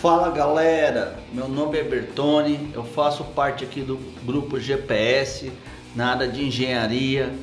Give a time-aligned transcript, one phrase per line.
[0.00, 5.52] Fala galera, meu nome é Bertone, eu faço parte aqui do grupo GPS
[5.94, 7.34] na área de engenharia.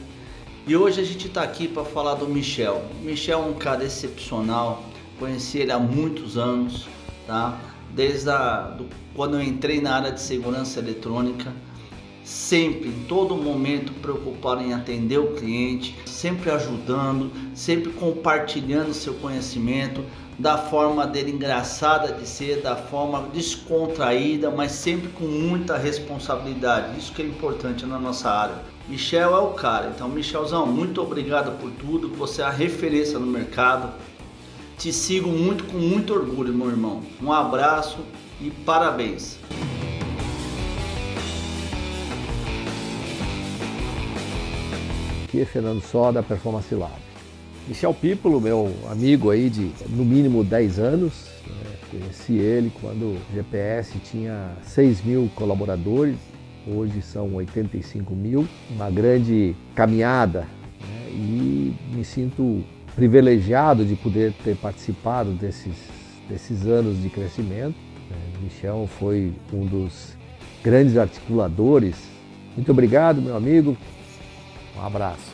[0.66, 2.82] E hoje a gente está aqui para falar do Michel.
[3.00, 4.84] O Michel é um cara excepcional,
[5.20, 6.88] conheci ele há muitos anos,
[7.28, 7.60] tá?
[7.92, 11.54] Desde a, do, quando eu entrei na área de segurança eletrônica,
[12.28, 20.04] sempre, em todo momento, preocupado em atender o cliente, sempre ajudando, sempre compartilhando seu conhecimento,
[20.38, 27.00] da forma dele engraçada de ser, da forma descontraída, mas sempre com muita responsabilidade.
[27.00, 28.56] Isso que é importante na nossa área.
[28.90, 29.92] Michel é o cara.
[29.96, 32.10] Então, Michelzão, muito obrigado por tudo.
[32.10, 33.94] Você é a referência no mercado.
[34.78, 37.02] Te sigo muito com muito orgulho, meu irmão.
[37.24, 38.00] Um abraço
[38.40, 39.40] e parabéns.
[45.38, 46.94] Aqui é Fernando Só da Performance Lab.
[47.68, 51.14] Michel Pípolo, meu amigo aí de no mínimo 10 anos,
[51.46, 51.76] né?
[51.92, 56.16] conheci ele quando o GPS tinha 6 mil colaboradores,
[56.66, 60.40] hoje são 85 mil, uma grande caminhada
[60.82, 61.10] né?
[61.12, 62.64] e me sinto
[62.96, 65.76] privilegiado de poder ter participado desses,
[66.28, 67.76] desses anos de crescimento.
[68.10, 68.18] Né?
[68.42, 70.18] Michel foi um dos
[70.64, 71.96] grandes articuladores.
[72.56, 73.78] Muito obrigado, meu amigo.
[74.78, 75.34] Um abraço.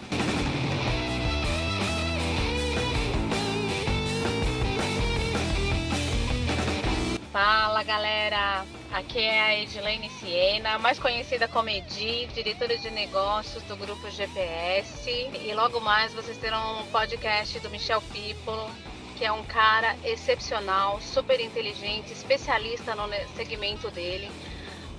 [7.31, 13.75] Fala galera, aqui é a Edilene Siena, mais conhecida como Edi, diretora de negócios do
[13.75, 15.09] grupo GPS.
[15.11, 18.69] E logo mais vocês terão um podcast do Michel Pipolo,
[19.17, 24.31] que é um cara excepcional, super inteligente, especialista no segmento dele.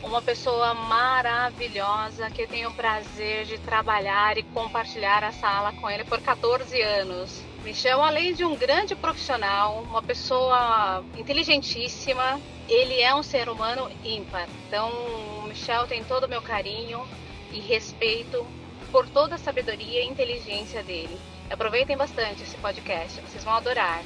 [0.04, 5.91] Uma pessoa maravilhosa que eu tenho o prazer de trabalhar e compartilhar a sala com
[5.91, 7.42] ele por 14 anos.
[7.65, 12.38] Michel, além de um grande profissional, uma pessoa inteligentíssima,
[12.69, 14.47] ele é um ser humano ímpar.
[14.69, 14.91] Então,
[15.38, 17.03] o Michel tem todo o meu carinho
[17.50, 18.47] e respeito
[18.92, 21.19] por toda a sabedoria e inteligência dele.
[21.50, 24.03] Aproveitem bastante esse podcast, vocês vão adorar.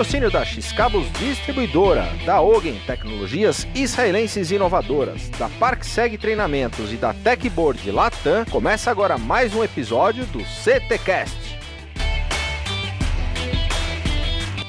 [0.00, 7.90] Patrocínio da X-Cabos Distribuidora, da Ogen Tecnologias Israelenses Inovadoras, da ParkSeg Treinamentos e da Techboard
[7.90, 11.36] Latam, começa agora mais um episódio do CTcast.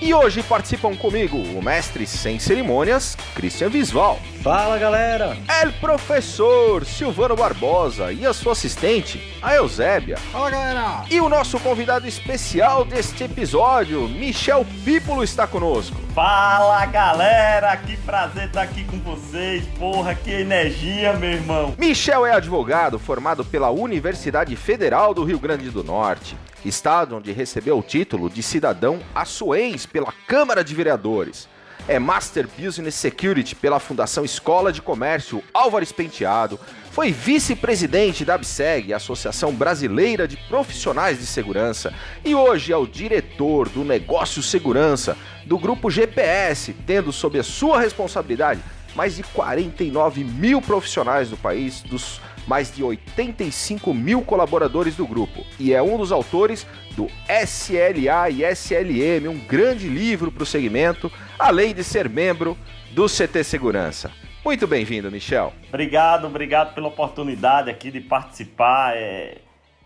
[0.01, 4.19] E hoje participam comigo o mestre sem cerimônias, Christian Visval.
[4.41, 5.37] Fala galera!
[5.61, 10.17] El professor Silvano Barbosa e a sua assistente, a Eusébia.
[10.17, 11.05] Fala galera!
[11.11, 15.95] E o nosso convidado especial deste episódio, Michel Pípolo, está conosco.
[16.15, 17.77] Fala galera!
[17.77, 19.63] Que prazer estar aqui com vocês.
[19.77, 21.75] Porra, que energia, meu irmão.
[21.77, 26.35] Michel é advogado formado pela Universidade Federal do Rio Grande do Norte,
[26.65, 31.47] estado onde recebeu o título de cidadão açoense pela Câmara de Vereadores.
[31.87, 36.59] É Master Business Security pela Fundação Escola de Comércio Álvares Penteado.
[36.91, 41.93] Foi vice-presidente da ABSEG, Associação Brasileira de Profissionais de Segurança,
[42.23, 47.79] e hoje é o diretor do Negócio Segurança do grupo GPS, tendo sob a sua
[47.79, 48.61] responsabilidade
[48.95, 55.45] mais de 49 mil profissionais do país, dos mais de 85 mil colaboradores do grupo.
[55.59, 57.07] E é um dos autores do
[57.45, 61.11] SLA e SLM, um grande livro para o segmento,
[61.41, 62.55] além de ser membro
[62.91, 64.11] do CT Segurança.
[64.45, 65.51] Muito bem-vindo, Michel.
[65.69, 68.95] Obrigado, obrigado pela oportunidade aqui de participar.
[68.95, 69.39] É...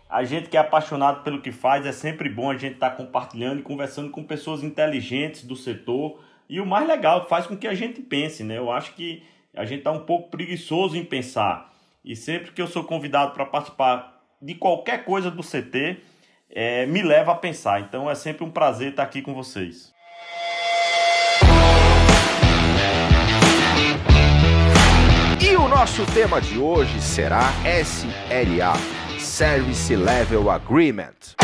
[0.08, 2.96] A gente que é apaixonado pelo que faz, é sempre bom a gente estar tá
[2.96, 7.66] compartilhando e conversando com pessoas inteligentes do setor, e o mais legal, faz com que
[7.66, 8.58] a gente pense, né?
[8.58, 9.24] Eu acho que
[9.54, 11.72] a gente está um pouco preguiçoso em pensar.
[12.04, 15.96] E sempre que eu sou convidado para participar de qualquer coisa do CT,
[16.50, 17.80] é, me leva a pensar.
[17.80, 19.95] Então é sempre um prazer estar aqui com vocês.
[25.48, 27.52] E o nosso tema de hoje será
[27.84, 28.76] SLA
[29.16, 31.36] Service Level Agreement.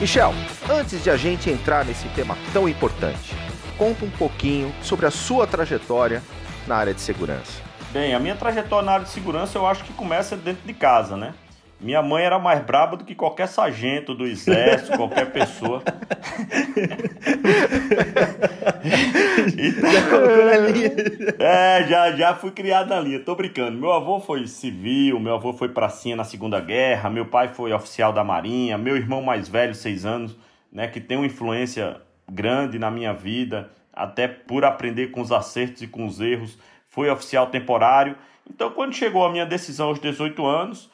[0.00, 0.32] Michel,
[0.70, 3.34] antes de a gente entrar nesse tema tão importante,
[3.76, 6.22] conta um pouquinho sobre a sua trajetória
[6.64, 7.60] na área de segurança.
[7.90, 11.16] Bem, a minha trajetória na área de segurança eu acho que começa dentro de casa,
[11.16, 11.34] né?
[11.80, 15.82] Minha mãe era mais braba do que qualquer sargento do exército, qualquer pessoa.
[19.58, 23.78] então, é, já, já fui criado na linha, tô brincando.
[23.78, 28.12] Meu avô foi civil, meu avô foi pracinha na Segunda Guerra, meu pai foi oficial
[28.12, 30.36] da Marinha, meu irmão mais velho, seis anos,
[30.72, 32.00] né, que tem uma influência
[32.30, 37.10] grande na minha vida, até por aprender com os acertos e com os erros, foi
[37.10, 38.16] oficial temporário.
[38.48, 40.90] Então, quando chegou a minha decisão aos 18 anos,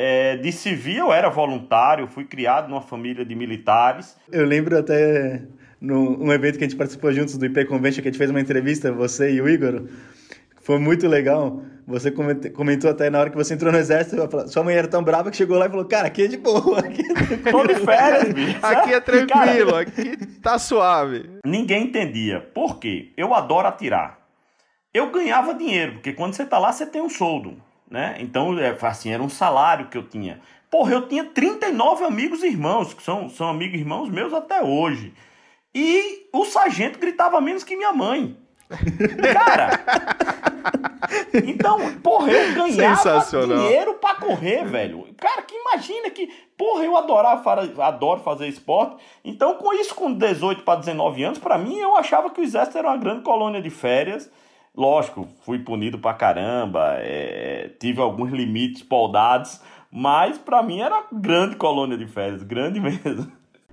[0.00, 4.16] é, de civil eu era voluntário, fui criado numa família de militares.
[4.30, 5.42] Eu lembro até
[5.80, 8.40] num evento que a gente participou juntos do IP Convention, que a gente fez uma
[8.40, 9.88] entrevista, você e o Igor.
[10.60, 11.62] Foi muito legal.
[11.84, 14.16] Você comentou até na hora que você entrou no exército,
[14.48, 16.78] sua mãe era tão brava que chegou lá e falou: Cara, aqui é de boa.
[16.78, 18.58] Aqui é Tô de férias, bicho.
[18.62, 21.28] Aqui é tranquilo, Cara, aqui tá suave.
[21.44, 22.40] Ninguém entendia.
[22.54, 23.12] Por quê?
[23.16, 24.18] Eu adoro atirar.
[24.94, 27.56] Eu ganhava dinheiro, porque quando você tá lá, você tem um soldo.
[27.90, 28.16] Né?
[28.20, 30.40] Então, é, assim, era um salário que eu tinha.
[30.70, 34.62] Porra, eu tinha 39 amigos e irmãos, que são, são amigos e irmãos meus até
[34.62, 35.14] hoje.
[35.74, 38.36] E o sargento gritava menos que minha mãe.
[39.32, 39.80] Cara!
[41.46, 45.06] Então, porra, eu ganhava dinheiro pra correr, velho.
[45.16, 46.28] Cara, que imagina que.
[46.56, 48.96] Porra, eu adorava, adoro fazer esporte.
[49.24, 52.78] Então, com isso, com 18 para 19 anos, para mim, eu achava que o exército
[52.78, 54.30] era uma grande colônia de férias.
[54.78, 59.60] Lógico, fui punido pra caramba, é, tive alguns limites poldados,
[59.90, 63.26] mas para mim era grande colônia de férias, grande mesmo.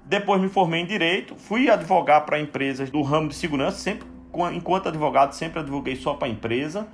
[0.03, 4.07] Depois me formei em direito, fui advogar para empresas do ramo de segurança, sempre
[4.51, 6.87] enquanto advogado sempre advoguei só para empresa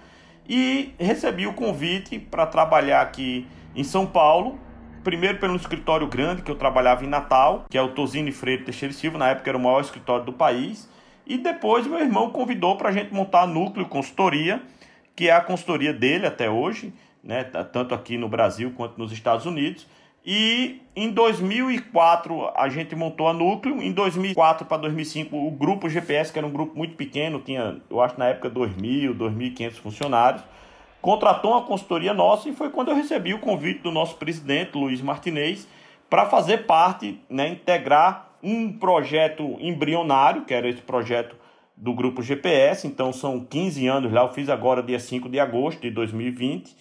[0.46, 4.60] e recebi o convite para trabalhar aqui em São Paulo.
[5.06, 8.94] Primeiro pelo escritório grande que eu trabalhava em Natal, que é o Tosini Freire Teixeira
[8.94, 10.91] Silva, na época era o maior escritório do país.
[11.32, 14.62] E depois meu irmão convidou para a gente montar a Núcleo Consultoria,
[15.16, 16.94] que é a consultoria dele até hoje,
[17.24, 19.88] né, tanto aqui no Brasil quanto nos Estados Unidos.
[20.26, 26.34] E em 2004 a gente montou a Núcleo, em 2004 para 2005 o grupo GPS,
[26.34, 30.44] que era um grupo muito pequeno, tinha, eu acho na época 2.000, 2.500 funcionários,
[31.02, 35.02] contratou uma consultoria nossa e foi quando eu recebi o convite do nosso presidente, Luiz
[35.02, 35.66] Martinez,
[36.10, 41.36] para fazer parte, né, integrar um projeto embrionário, que era esse projeto
[41.76, 45.82] do grupo GPS, então são 15 anos lá, eu fiz agora dia 5 de agosto
[45.82, 46.76] de 2020,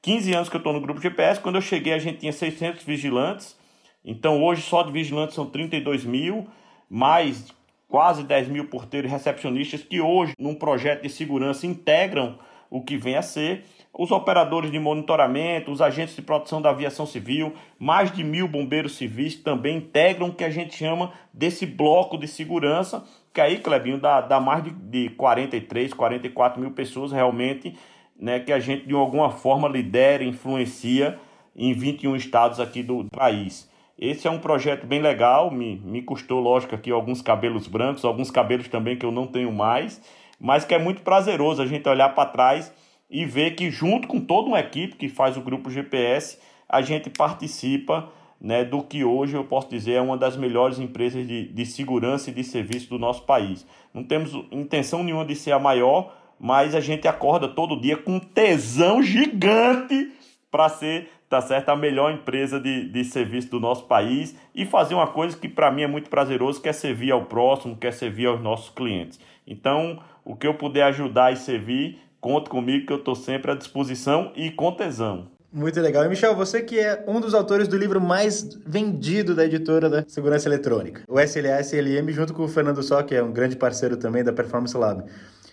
[0.00, 1.40] 15 anos que eu estou no grupo GPS.
[1.40, 3.56] Quando eu cheguei, a gente tinha 600 vigilantes.
[4.04, 6.46] Então, hoje, só de vigilantes são 32 mil,
[6.88, 7.52] mais
[7.88, 12.38] quase 10 mil porteiros recepcionistas que hoje, num projeto de segurança, integram
[12.70, 13.64] o que vem a ser.
[13.92, 18.96] Os operadores de monitoramento, os agentes de proteção da aviação civil, mais de mil bombeiros
[18.96, 23.98] civis também integram o que a gente chama desse bloco de segurança, que aí, Clebinho,
[23.98, 27.74] dá, dá mais de, de 43, 44 mil pessoas realmente
[28.18, 31.18] né, que a gente de alguma forma lidera, influencia
[31.54, 33.70] em 21 estados aqui do país.
[33.98, 38.30] Esse é um projeto bem legal, me, me custou, lógico, aqui alguns cabelos brancos, alguns
[38.30, 40.02] cabelos também que eu não tenho mais,
[40.40, 42.72] mas que é muito prazeroso a gente olhar para trás
[43.10, 46.38] e ver que junto com toda uma equipe que faz o grupo GPS,
[46.68, 51.26] a gente participa né, do que hoje eu posso dizer é uma das melhores empresas
[51.26, 53.66] de, de segurança e de serviço do nosso país.
[53.94, 58.18] Não temos intenção nenhuma de ser a maior, mas a gente acorda todo dia com
[58.18, 60.12] tesão gigante
[60.50, 64.94] para ser, tá certo, a melhor empresa de, de serviço do nosso país e fazer
[64.94, 67.92] uma coisa que para mim é muito prazeroso, que é servir ao próximo, que é
[67.92, 69.18] servir aos nossos clientes.
[69.46, 73.54] Então, o que eu puder ajudar e servir, conte comigo que eu estou sempre à
[73.54, 75.28] disposição e com tesão.
[75.52, 76.04] Muito legal.
[76.04, 80.04] E Michel, você que é um dos autores do livro mais vendido da editora da
[80.06, 83.96] segurança eletrônica, o SLA SLM, junto com o Fernando Só, que é um grande parceiro
[83.96, 85.04] também da Performance Lab.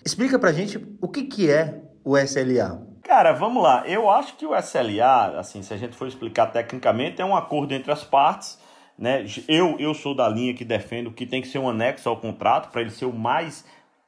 [0.03, 2.81] Explica pra gente o que, que é o SLA.
[3.03, 3.83] Cara, vamos lá.
[3.88, 7.73] Eu acho que o SLA, assim, se a gente for explicar tecnicamente, é um acordo
[7.73, 8.57] entre as partes.
[8.97, 9.25] Né?
[9.47, 12.71] Eu, eu sou da linha que defendo que tem que ser um anexo ao contrato
[12.71, 13.63] para ele ser o mais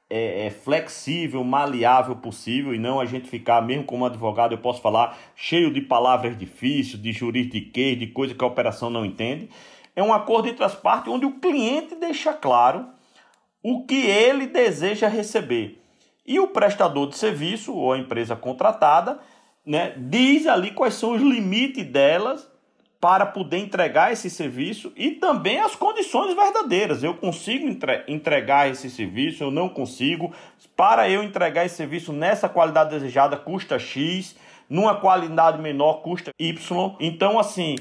[0.10, 4.82] é, é, flexível, maleável possível e não a gente ficar, mesmo como advogado, eu posso
[4.82, 9.50] falar cheio de palavras difíceis, de juridiquês, de coisa que a operação não entende.
[9.96, 12.88] É um acordo entre as partes onde o cliente deixa claro
[13.64, 15.82] o que ele deseja receber.
[16.26, 19.20] E o prestador de serviço ou a empresa contratada
[19.66, 22.48] né, diz ali quais são os limites delas
[23.06, 27.04] para poder entregar esse serviço e também as condições verdadeiras.
[27.04, 30.34] Eu consigo entre entregar esse serviço, eu não consigo.
[30.76, 34.36] Para eu entregar esse serviço nessa qualidade desejada, custa X,
[34.68, 36.96] numa qualidade menor, custa Y.
[37.00, 37.76] Então, assim,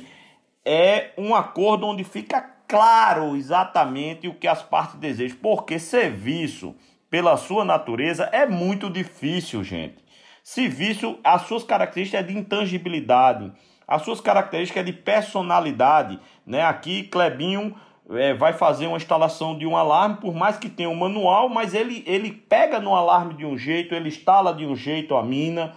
[0.63, 6.75] é um acordo onde fica claro exatamente o que as partes desejam, porque serviço,
[7.09, 10.05] pela sua natureza, é muito difícil, gente.
[10.43, 13.51] Serviço, as suas características é de intangibilidade,
[13.87, 16.63] as suas características é de personalidade, né?
[16.63, 17.75] Aqui, Clebinho
[18.11, 21.75] é, vai fazer uma instalação de um alarme, por mais que tenha um manual, mas
[21.75, 25.73] ele, ele pega no alarme de um jeito, ele instala de um jeito a mina,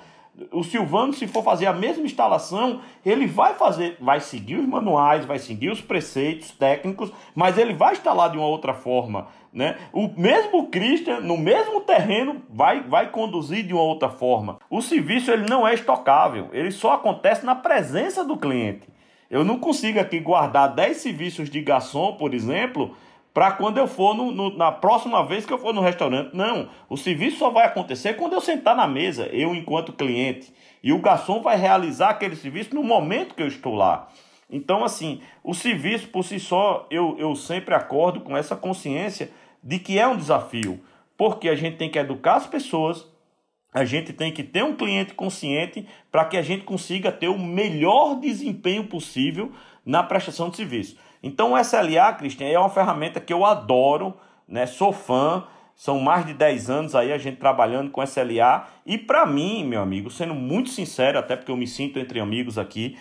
[0.52, 5.26] o Silvano, se for fazer a mesma instalação, ele vai fazer, vai seguir os manuais,
[5.26, 9.28] vai seguir os preceitos técnicos, mas ele vai instalar de uma outra forma.
[9.52, 9.78] Né?
[9.92, 14.60] O mesmo Christian, no mesmo terreno, vai, vai conduzir de uma outra forma.
[14.70, 18.88] O serviço ele não é estocável, ele só acontece na presença do cliente.
[19.30, 22.96] Eu não consigo aqui guardar 10 serviços de garçom, por exemplo,
[23.38, 26.36] para quando eu for no, no, na próxima vez que eu for no restaurante.
[26.36, 30.52] Não, o serviço só vai acontecer quando eu sentar na mesa, eu enquanto cliente.
[30.82, 34.08] E o garçom vai realizar aquele serviço no momento que eu estou lá.
[34.50, 39.30] Então, assim, o serviço por si só, eu, eu sempre acordo com essa consciência
[39.62, 40.82] de que é um desafio.
[41.16, 43.06] Porque a gente tem que educar as pessoas,
[43.72, 47.38] a gente tem que ter um cliente consciente para que a gente consiga ter o
[47.38, 49.52] melhor desempenho possível
[49.86, 50.98] na prestação de serviço.
[51.22, 54.14] Então o SLA, Cristian, é uma ferramenta que eu adoro,
[54.48, 54.66] né?
[54.66, 55.46] Sou fã.
[55.76, 58.68] São mais de 10 anos aí a gente trabalhando com SLA.
[58.84, 62.58] E para mim, meu amigo, sendo muito sincero, até porque eu me sinto entre amigos
[62.58, 62.98] aqui,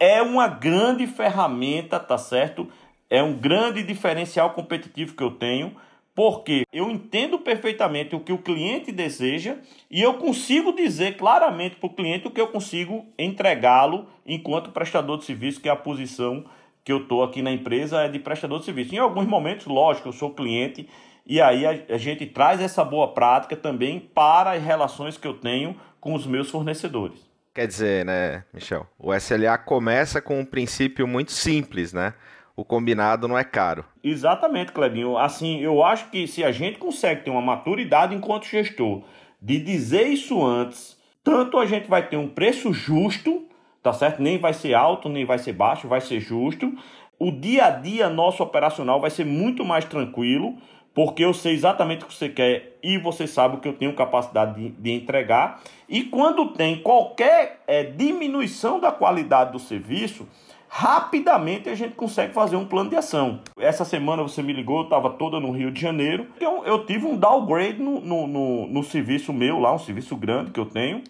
[0.00, 2.66] é uma grande ferramenta, tá certo?
[3.10, 5.76] É um grande diferencial competitivo que eu tenho,
[6.14, 9.56] porque eu entendo perfeitamente o que o cliente deseja
[9.90, 15.18] e eu consigo dizer claramente para o cliente o que eu consigo entregá-lo enquanto prestador
[15.18, 16.44] de serviço, que é a posição
[16.84, 18.94] que eu estou aqui na empresa é de prestador de serviço.
[18.94, 20.86] Em alguns momentos, lógico, eu sou cliente
[21.26, 25.32] e aí a, a, gente traz essa boa prática também para as relações que eu
[25.32, 27.18] tenho com os meus fornecedores.
[27.54, 28.86] Quer dizer, né, Michel?
[28.98, 32.12] O SLA começa com um princípio muito simples, né?
[32.54, 33.84] O combinado não é caro.
[34.02, 35.16] Exatamente, Clebinho.
[35.16, 39.02] Assim, eu acho que se a gente consegue ter uma maturidade enquanto gestor
[39.40, 43.48] de dizer isso antes, tanto a gente vai ter um preço justo
[43.84, 44.22] tá certo?
[44.22, 46.72] Nem vai ser alto, nem vai ser baixo, vai ser justo.
[47.18, 50.54] O dia a dia nosso operacional vai ser muito mais tranquilo,
[50.94, 53.92] porque eu sei exatamente o que você quer e você sabe o que eu tenho
[53.92, 55.60] capacidade de, de entregar.
[55.86, 60.26] E quando tem qualquer é, diminuição da qualidade do serviço,
[60.66, 63.40] rapidamente a gente consegue fazer um plano de ação.
[63.58, 66.26] Essa semana você me ligou, eu estava toda no Rio de Janeiro.
[66.38, 70.52] Então eu tive um downgrade no, no, no, no serviço meu lá, um serviço grande
[70.52, 71.04] que eu tenho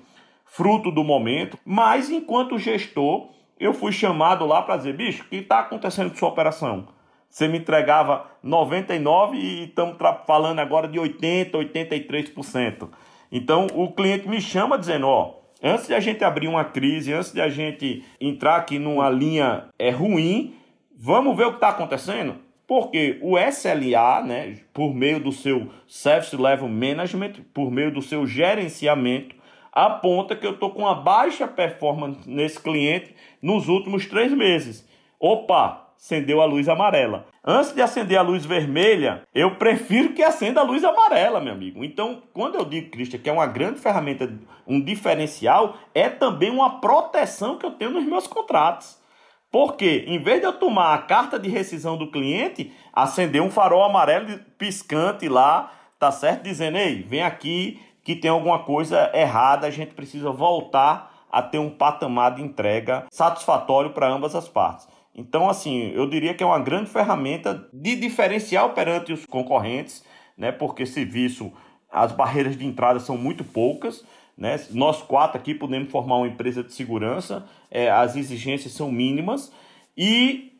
[0.54, 5.37] fruto do momento, mas enquanto gestor, eu fui chamado lá para dizer, bicho, o que
[5.37, 6.87] está acontecendo com sua operação?
[7.28, 12.88] Você me entregava 99 e estamos falando agora de 80, 83%.
[13.32, 17.32] Então o cliente me chama dizendo, ó, antes de a gente abrir uma crise, antes
[17.32, 20.54] de a gente entrar aqui numa linha é ruim,
[20.96, 22.37] vamos ver o que está acontecendo?
[22.64, 28.25] Porque o SLA, né, por meio do seu Service Level Management, por meio do seu
[28.25, 29.42] gerenciamento,
[29.75, 34.88] aponta que eu estou com uma baixa performance nesse cliente nos últimos três meses.
[35.19, 37.26] Opa, acendeu a luz amarela.
[37.45, 41.85] Antes de acender a luz vermelha, eu prefiro que acenda a luz amarela, meu amigo.
[41.85, 44.33] Então, quando eu digo, Cristian, que é uma grande ferramenta,
[44.66, 49.02] um diferencial, é também uma proteção que eu tenho nos meus contratos.
[49.50, 53.85] Porque, em vez de eu tomar a carta de rescisão do cliente, acender um farol
[53.85, 56.43] amarelo piscante lá, tá certo?
[56.43, 61.58] Dizendo, ei, vem aqui, que tem alguma coisa errada, a gente precisa voltar a ter
[61.58, 64.87] um patamar de entrega satisfatório para ambas as partes.
[65.14, 70.04] Então, assim, eu diria que é uma grande ferramenta de diferencial perante os concorrentes,
[70.37, 70.52] né?
[70.52, 71.52] Porque serviço,
[71.90, 74.04] as barreiras de entrada são muito poucas,
[74.37, 74.61] né?
[74.70, 79.52] Nós quatro aqui podemos formar uma empresa de segurança, é, as exigências são mínimas
[79.96, 80.52] e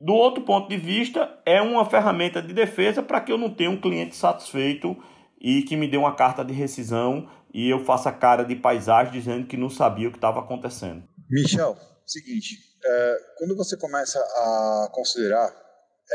[0.00, 3.70] do outro ponto de vista, é uma ferramenta de defesa para que eu não tenha
[3.70, 4.96] um cliente satisfeito
[5.40, 9.12] e que me deu uma carta de rescisão e eu faço a cara de paisagem
[9.12, 11.02] dizendo que não sabia o que estava acontecendo.
[11.28, 15.50] Michel, seguinte, é, quando você começa a considerar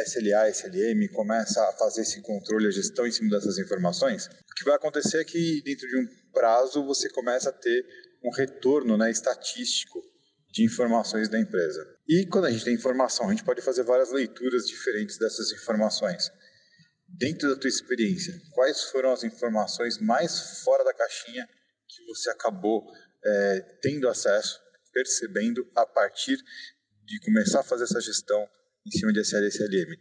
[0.05, 4.65] SLA, SLM, começa a fazer esse controle, a gestão em cima dessas informações, o que
[4.65, 7.85] vai acontecer é que dentro de um prazo você começa a ter
[8.23, 10.01] um retorno né, estatístico
[10.51, 11.85] de informações da empresa.
[12.07, 16.31] E quando a gente tem informação, a gente pode fazer várias leituras diferentes dessas informações
[17.17, 21.47] dentro da tua experiência, quais foram as informações mais fora da caixinha
[21.87, 22.85] que você acabou
[23.23, 24.59] é, tendo acesso,
[24.93, 26.37] percebendo a partir
[27.03, 28.47] de começar a fazer essa gestão
[28.85, 29.97] em cima de SL e SLM?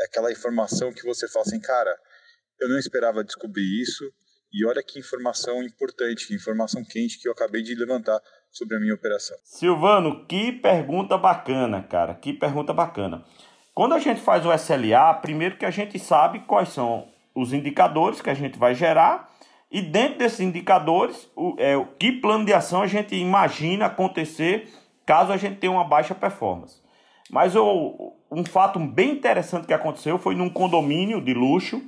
[0.00, 1.96] É aquela informação que você fala assim, cara,
[2.60, 4.04] eu não esperava descobrir isso
[4.52, 8.80] e olha que informação importante, que informação quente que eu acabei de levantar sobre a
[8.80, 9.36] minha operação.
[9.42, 13.24] Silvano, que pergunta bacana, cara, que pergunta bacana.
[13.74, 18.20] Quando a gente faz o SLA, primeiro que a gente sabe quais são os indicadores
[18.20, 19.34] que a gente vai gerar
[19.68, 24.72] e dentro desses indicadores, o, é, que plano de ação a gente imagina acontecer
[25.04, 26.80] caso a gente tenha uma baixa performance.
[27.28, 31.82] Mas um fato bem interessante que aconteceu foi num condomínio de luxo,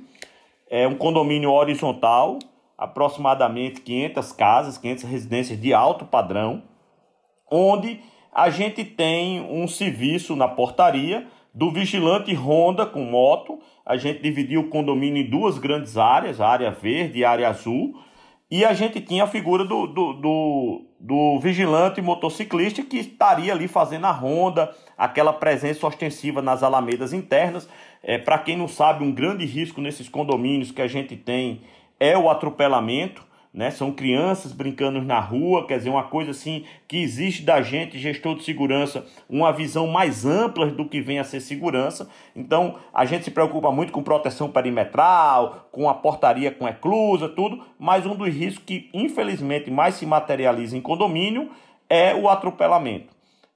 [0.69, 2.37] é um condomínio horizontal,
[2.77, 6.63] aproximadamente 500 casas, 500 residências de alto padrão,
[7.49, 8.01] onde
[8.33, 11.25] a gente tem um serviço na portaria
[11.57, 13.57] do vigilante Honda com moto.
[13.83, 17.49] A gente dividiu o condomínio em duas grandes áreas, a área verde e a área
[17.49, 17.99] azul.
[18.49, 23.67] E a gente tinha a figura do, do, do, do vigilante motociclista que estaria ali
[23.67, 27.67] fazendo a ronda, aquela presença ostensiva nas alamedas internas.
[28.03, 31.61] É, Para quem não sabe, um grande risco nesses condomínios que a gente tem
[31.99, 33.71] é o atropelamento, né?
[33.71, 38.35] São crianças brincando na rua, quer dizer, uma coisa assim que existe da gente, gestor
[38.35, 42.09] de segurança, uma visão mais ampla do que vem a ser segurança.
[42.35, 47.63] Então, a gente se preocupa muito com proteção perimetral, com a portaria com eclusa, tudo,
[47.79, 51.49] mas um dos riscos que infelizmente mais se materializa em condomínio
[51.89, 53.15] é o atropelamento.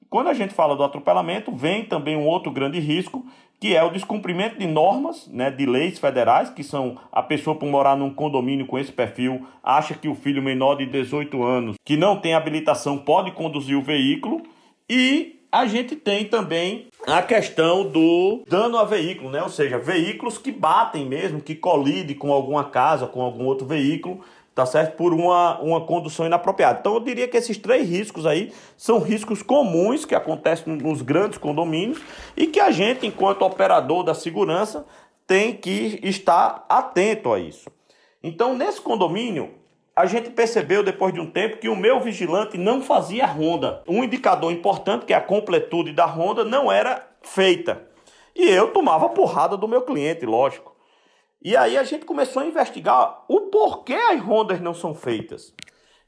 [0.10, 3.26] Quando a gente fala do atropelamento, vem também um outro grande risco,
[3.62, 7.70] que é o descumprimento de normas, né, de leis federais, que são a pessoa por
[7.70, 11.96] morar num condomínio com esse perfil, acha que o filho menor de 18 anos, que
[11.96, 14.42] não tem habilitação, pode conduzir o veículo,
[14.90, 19.44] e a gente tem também a questão do dano a veículo, né?
[19.44, 24.22] Ou seja, veículos que batem mesmo, que colidem com alguma casa, com algum outro veículo,
[24.54, 24.96] tá certo?
[24.96, 26.80] Por uma, uma condução inapropriada.
[26.80, 31.38] Então eu diria que esses três riscos aí são riscos comuns que acontecem nos grandes
[31.38, 32.02] condomínios
[32.36, 34.86] e que a gente, enquanto operador da segurança,
[35.26, 37.70] tem que estar atento a isso.
[38.22, 39.52] Então, nesse condomínio,
[39.96, 43.84] a gente percebeu depois de um tempo que o meu vigilante não fazia ronda.
[43.88, 47.82] Um indicador importante, que é a completude da ronda, não era feita.
[48.36, 50.71] E eu tomava porrada do meu cliente, lógico.
[51.44, 55.54] E aí a gente começou a investigar o porquê as rondas não são feitas.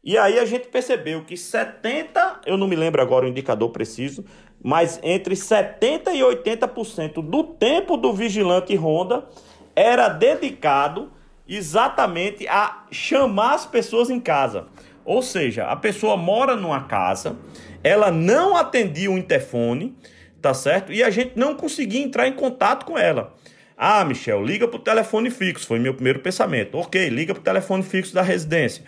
[0.04, 4.24] E aí a gente percebeu que 70, eu não me lembro agora o indicador preciso,
[4.62, 9.28] mas entre 70 e 80% do tempo do vigilante ronda
[9.76, 11.12] era dedicado
[11.48, 14.68] exatamente a chamar as pessoas em casa.
[15.04, 17.38] Ou seja, a pessoa mora numa casa,
[17.84, 19.98] ela não atendia o interfone,
[20.42, 20.94] tá certo?
[20.94, 23.34] E a gente não conseguia entrar em contato com ela.
[23.78, 26.78] Ah, Michel, liga para o telefone fixo, foi meu primeiro pensamento.
[26.78, 28.84] Ok, liga para o telefone fixo da residência.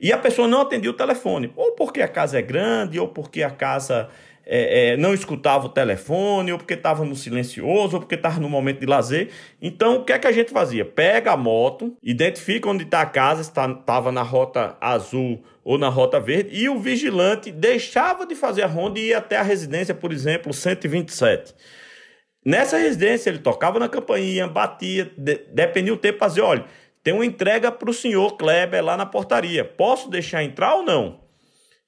[0.00, 3.42] E a pessoa não atendia o telefone, ou porque a casa é grande, ou porque
[3.42, 4.10] a casa
[4.44, 8.48] é, é, não escutava o telefone, ou porque estava no silencioso, ou porque estava no
[8.48, 9.30] momento de lazer.
[9.60, 10.84] Então, o que é que a gente fazia?
[10.84, 16.20] Pega a moto, identifica onde está a casa, estava na rota azul ou na rota
[16.20, 20.12] verde, e o vigilante deixava de fazer a ronda e ia até a residência, por
[20.12, 21.52] exemplo, 127.
[22.46, 26.64] Nessa residência, ele tocava na campainha, batia, de, dependia o tempo, fazia, olha,
[27.02, 31.18] tem uma entrega para o senhor Kleber lá na portaria, posso deixar entrar ou não?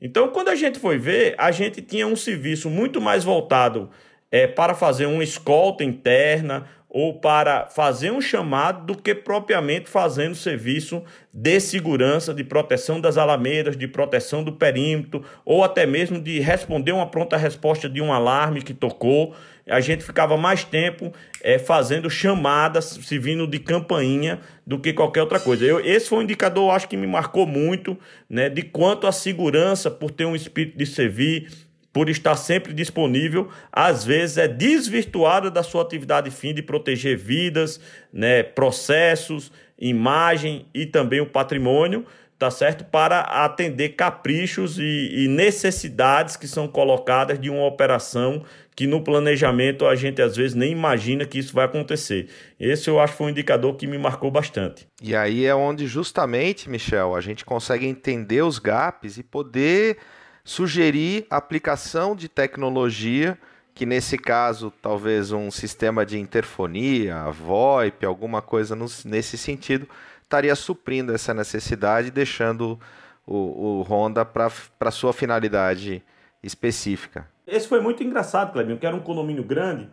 [0.00, 3.88] Então, quando a gente foi ver, a gente tinha um serviço muito mais voltado
[4.32, 10.34] é, para fazer uma escolta interna ou para fazer um chamado do que propriamente fazendo
[10.34, 16.40] serviço de segurança, de proteção das alamedas, de proteção do perímetro, ou até mesmo de
[16.40, 19.36] responder uma pronta resposta de um alarme que tocou
[19.68, 25.22] a gente ficava mais tempo é, fazendo chamadas, se vindo de campainha, do que qualquer
[25.22, 25.64] outra coisa.
[25.64, 29.90] Eu, esse foi um indicador, acho que me marcou muito, né, de quanto a segurança,
[29.90, 31.48] por ter um espírito de servir,
[31.92, 37.80] por estar sempre disponível, às vezes é desvirtuada da sua atividade fim de proteger vidas,
[38.12, 42.04] né, processos, imagem e também o patrimônio,
[42.38, 42.84] tá certo?
[42.84, 48.44] Para atender caprichos e, e necessidades que são colocadas de uma operação
[48.78, 52.28] que no planejamento a gente às vezes nem imagina que isso vai acontecer.
[52.60, 54.86] Esse eu acho que foi um indicador que me marcou bastante.
[55.02, 59.96] E aí é onde justamente, Michel, a gente consegue entender os gaps e poder
[60.44, 63.36] sugerir aplicação de tecnologia,
[63.74, 69.88] que nesse caso talvez um sistema de interfonia, VoIP, alguma coisa nesse sentido,
[70.22, 72.78] estaria suprindo essa necessidade, deixando
[73.26, 76.00] o, o Honda para sua finalidade
[76.44, 77.26] específica.
[77.48, 79.88] Esse foi muito engraçado, Clebinho, que era um condomínio grande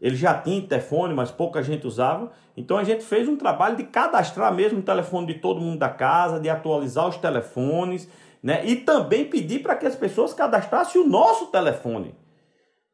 [0.00, 2.32] ele já tinha telefone, mas pouca gente usava.
[2.56, 5.90] Então a gente fez um trabalho de cadastrar mesmo o telefone de todo mundo da
[5.90, 8.08] casa, de atualizar os telefones,
[8.42, 8.64] né?
[8.64, 12.14] E também pedir para que as pessoas cadastrassem o nosso telefone.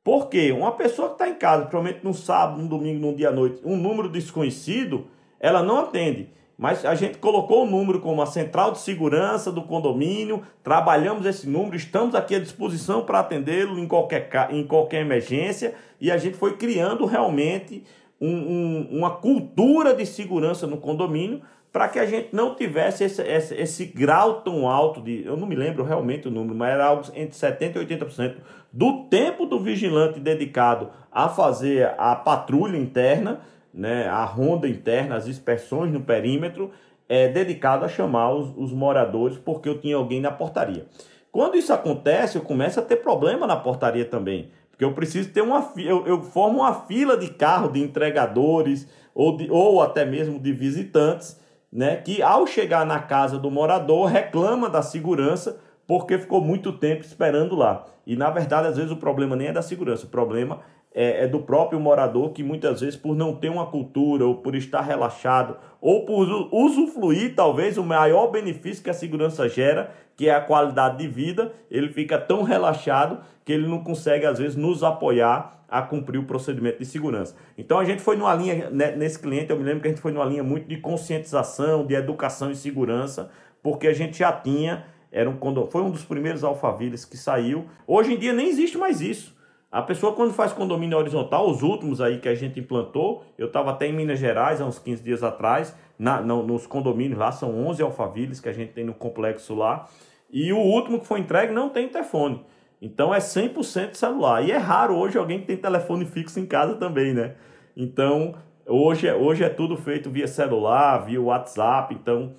[0.03, 3.33] Porque uma pessoa que está em casa, provavelmente no sábado, no domingo, num dia à
[3.33, 5.07] noite, um número desconhecido,
[5.39, 6.31] ela não atende.
[6.59, 11.47] Mas a gente colocou o número como a central de segurança do condomínio, trabalhamos esse
[11.47, 16.37] número, estamos aqui à disposição para atendê-lo em qualquer, em qualquer emergência e a gente
[16.37, 17.85] foi criando realmente
[18.19, 23.21] um, um, uma cultura de segurança no condomínio para que a gente não tivesse esse,
[23.21, 25.27] esse, esse, grau tão alto de.
[25.27, 28.37] Eu não me lembro realmente o número, mas era algo entre 70% e 80%
[28.73, 33.41] do tempo do vigilante dedicado a fazer a patrulha interna
[33.77, 36.71] né, a ronda interna, as inspeções no perímetro,
[37.09, 40.87] é dedicado a chamar os, os moradores porque eu tinha alguém na portaria.
[41.31, 44.51] Quando isso acontece, eu começo a ter problema na portaria também.
[44.71, 49.37] Porque eu preciso ter uma eu, eu formo uma fila de carro de entregadores ou,
[49.37, 51.39] de, ou até mesmo de visitantes,
[51.71, 51.97] né?
[51.97, 57.55] Que ao chegar na casa do morador reclama da segurança porque ficou muito tempo esperando
[57.55, 57.87] lá.
[58.07, 60.61] E na verdade, às vezes, o problema nem é da segurança, o problema
[60.99, 64.55] é, é, do próprio morador que muitas vezes, por não ter uma cultura, ou por
[64.55, 70.35] estar relaxado, ou por usufruir talvez o maior benefício que a segurança gera, que é
[70.35, 74.83] a qualidade de vida, ele fica tão relaxado que ele não consegue, às vezes, nos
[74.83, 77.37] apoiar a cumprir o procedimento de segurança.
[77.59, 80.01] Então a gente foi numa linha, né, nesse cliente, eu me lembro que a gente
[80.01, 83.31] foi numa linha muito de conscientização, de educação e segurança,
[83.63, 85.39] porque a gente já tinha, era um,
[85.71, 87.67] foi um dos primeiros alfaviles que saiu.
[87.87, 89.36] Hoje em dia nem existe mais isso.
[89.77, 93.73] A pessoa quando faz condomínio horizontal, os últimos aí que a gente implantou, eu estava
[93.73, 97.83] até em Minas Gerais há uns 15 dias atrás, na, nos condomínios lá, são 11
[97.83, 99.87] alfaviles que a gente tem no complexo lá,
[100.31, 102.43] e o último que foi entregue não tem telefone.
[102.81, 104.43] Então é 100% celular.
[104.43, 107.35] E é raro hoje alguém que tem telefone fixo em casa também, né?
[107.77, 108.35] Então,
[108.67, 112.33] hoje, é, hoje é tudo feito via celular, via WhatsApp, então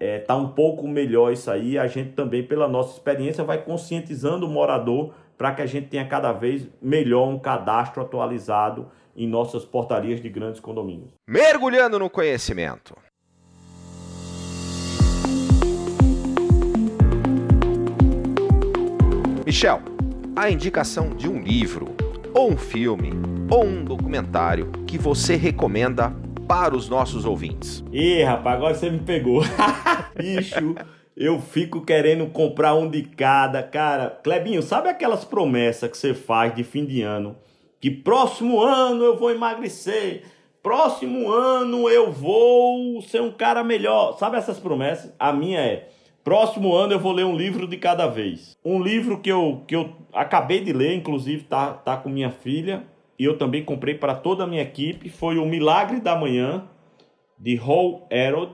[0.00, 1.78] é, tá um pouco melhor isso aí.
[1.78, 6.06] A gente também, pela nossa experiência, vai conscientizando o morador para que a gente tenha
[6.06, 11.10] cada vez melhor um cadastro atualizado em nossas portarias de grandes condomínios.
[11.28, 12.96] Mergulhando no conhecimento.
[19.44, 19.80] Michel,
[20.36, 21.88] a indicação de um livro,
[22.32, 23.10] ou um filme,
[23.50, 26.14] ou um documentário que você recomenda
[26.46, 27.82] para os nossos ouvintes.
[27.90, 29.42] Ih, rapaz, agora você me pegou.
[30.16, 30.76] Bicho,
[31.22, 33.62] eu fico querendo comprar um de cada.
[33.62, 37.36] Cara, Clebinho, sabe aquelas promessas que você faz de fim de ano?
[37.80, 40.24] Que próximo ano eu vou emagrecer.
[40.60, 44.18] Próximo ano eu vou ser um cara melhor.
[44.18, 45.14] Sabe essas promessas?
[45.16, 45.90] A minha é:
[46.24, 48.56] próximo ano eu vou ler um livro de cada vez.
[48.64, 52.82] Um livro que eu, que eu acabei de ler, inclusive tá, tá com minha filha,
[53.16, 56.64] e eu também comprei para toda a minha equipe, foi O Milagre da Manhã,
[57.38, 58.52] de Hall Harold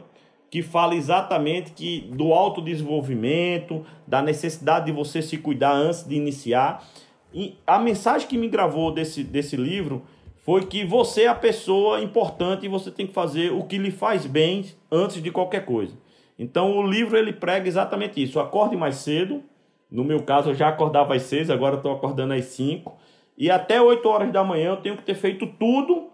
[0.51, 6.87] que fala exatamente que do autodesenvolvimento, da necessidade de você se cuidar antes de iniciar.
[7.33, 10.03] E a mensagem que me gravou desse, desse livro
[10.39, 13.91] foi que você é a pessoa importante e você tem que fazer o que lhe
[13.91, 15.95] faz bem antes de qualquer coisa.
[16.39, 18.41] Então o livro ele prega exatamente isso.
[18.41, 19.43] Acorde mais cedo.
[19.91, 22.97] No meu caso eu já acordava às seis, agora estou acordando às cinco.
[23.37, 26.09] E até 8 horas da manhã eu tenho que ter feito tudo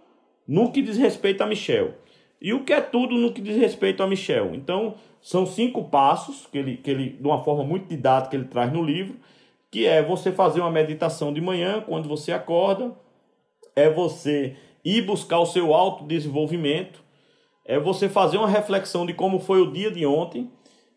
[0.47, 1.95] no que diz respeito a Michel.
[2.45, 4.55] E o que é tudo no que diz respeito a Michel.
[4.55, 8.71] Então, são cinco passos que ele, que ele, de uma forma muito didática, ele traz
[8.71, 9.17] no livro,
[9.71, 12.95] que é você fazer uma meditação de manhã, quando você acorda,
[13.75, 17.03] é você ir buscar o seu autodesenvolvimento,
[17.65, 20.51] é você fazer uma reflexão de como foi o dia de ontem.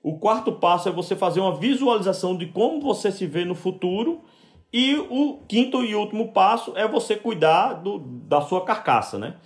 [0.03, 4.19] O quarto passo é você fazer uma visualização de como você se vê no futuro.
[4.73, 9.37] E o quinto e último passo é você cuidar do, da sua carcaça, né?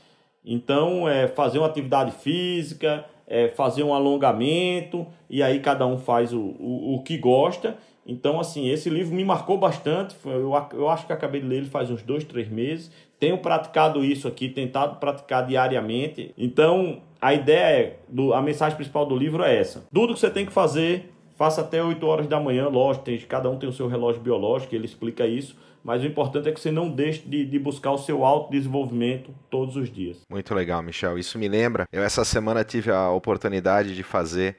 [0.46, 6.34] Então, é fazer uma atividade física, é fazer um alongamento, e aí cada um faz
[6.34, 7.78] o, o, o que gosta.
[8.06, 10.16] Então, assim, esse livro me marcou bastante.
[10.26, 12.92] Eu, eu acho que acabei de ler ele faz uns dois, três meses.
[13.20, 16.34] Tenho praticado isso aqui, tentado praticar diariamente.
[16.38, 19.86] Então, a ideia é, do, a mensagem principal do livro é essa.
[19.94, 23.50] Tudo que você tem que fazer, faça até 8 horas da manhã, lógico, tem, cada
[23.50, 26.72] um tem o seu relógio biológico, ele explica isso mas o importante é que você
[26.72, 30.22] não deixe de, de buscar o seu autodesenvolvimento todos os dias.
[30.30, 31.18] Muito legal, Michel.
[31.18, 31.88] Isso me lembra.
[31.92, 34.58] Eu essa semana tive a oportunidade de fazer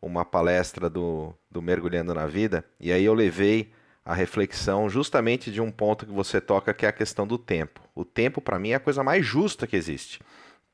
[0.00, 3.72] uma palestra do, do Mergulhando na Vida, e aí eu levei
[4.04, 7.80] a reflexão justamente de um ponto que você toca, que é a questão do tempo.
[7.94, 10.20] O tempo, para mim, é a coisa mais justa que existe.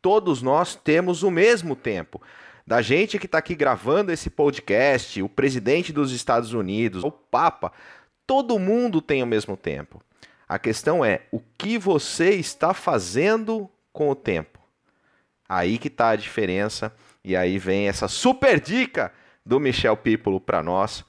[0.02, 2.20] Todos nós temos o mesmo tempo.
[2.66, 7.72] Da gente que está aqui gravando esse podcast, o presidente dos Estados Unidos, o Papa,
[8.30, 10.00] todo mundo tem o mesmo tempo.
[10.48, 14.60] A questão é o que você está fazendo com o tempo.
[15.48, 19.12] Aí que está a diferença e aí vem essa super dica
[19.44, 21.04] do Michel Pípolo para nós.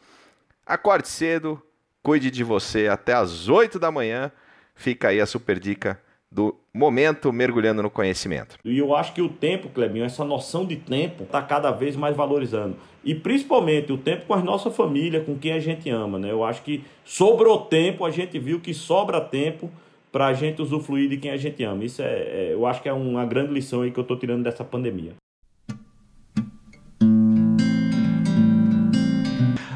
[0.65, 1.61] Acorde cedo,
[2.01, 4.31] cuide de você até as 8 da manhã.
[4.73, 8.55] Fica aí a super dica do momento mergulhando no conhecimento.
[8.63, 12.15] E eu acho que o tempo, Clebinho, essa noção de tempo está cada vez mais
[12.15, 12.77] valorizando.
[13.03, 16.31] E principalmente o tempo com a nossa família, com quem a gente ama, né?
[16.31, 19.69] Eu acho que sobrou tempo, a gente viu que sobra tempo
[20.11, 21.83] para a gente usufruir de quem a gente ama.
[21.83, 24.43] Isso é, é, eu acho que é uma grande lição aí que eu estou tirando
[24.43, 25.13] dessa pandemia.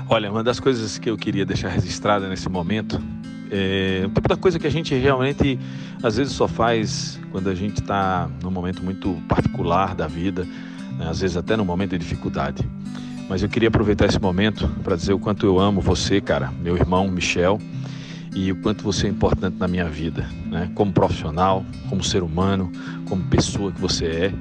[0.07, 3.01] Olha, uma das coisas que eu queria deixar registrada nesse momento
[3.55, 5.57] é o tipo da coisa que a gente realmente
[6.03, 10.45] às vezes só faz quando a gente está num momento muito particular da vida,
[10.97, 11.07] né?
[11.09, 12.67] às vezes até num momento de dificuldade.
[13.27, 16.75] Mas eu queria aproveitar esse momento para dizer o quanto eu amo você, cara, meu
[16.75, 17.59] irmão Michel,
[18.35, 20.69] e o quanto você é importante na minha vida, né?
[20.75, 22.71] como profissional, como ser humano,
[23.05, 24.33] como pessoa que você é.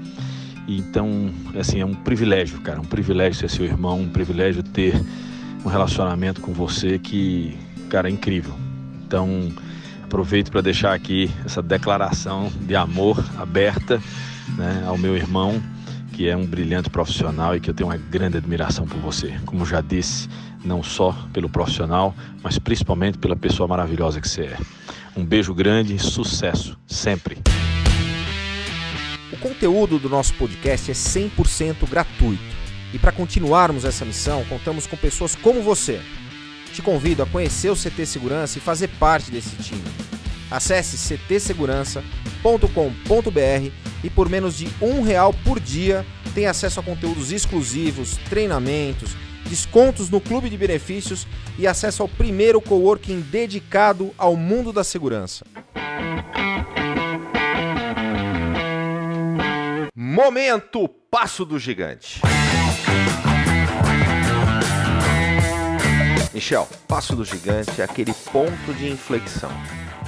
[0.67, 4.95] Então, assim, é um privilégio, cara, um privilégio ser seu irmão, um privilégio ter
[5.65, 7.57] um relacionamento com você que,
[7.89, 8.64] cara, é incrível.
[9.07, 9.53] Então,
[10.03, 14.01] aproveito para deixar aqui essa declaração de amor aberta
[14.57, 15.63] né, ao meu irmão,
[16.13, 19.39] que é um brilhante profissional e que eu tenho uma grande admiração por você.
[19.45, 20.29] Como já disse,
[20.65, 24.59] não só pelo profissional, mas principalmente pela pessoa maravilhosa que você é.
[25.17, 27.39] Um beijo grande e sucesso sempre.
[29.33, 32.43] O conteúdo do nosso podcast é 100% gratuito.
[32.93, 36.01] E para continuarmos essa missão, contamos com pessoas como você
[36.75, 39.83] te convido a conhecer o CT Segurança e fazer parte desse time.
[40.51, 43.71] Acesse ctsegurança.com.br
[44.03, 49.17] e por menos de um real por dia tem acesso a conteúdos exclusivos, treinamentos,
[49.49, 51.27] descontos no clube de benefícios
[51.59, 55.47] e acesso ao primeiro coworking dedicado ao mundo da segurança.
[59.95, 62.21] Momento Passo do Gigante.
[66.35, 69.53] Michel, Passo do Gigante é aquele ponto de inflexão,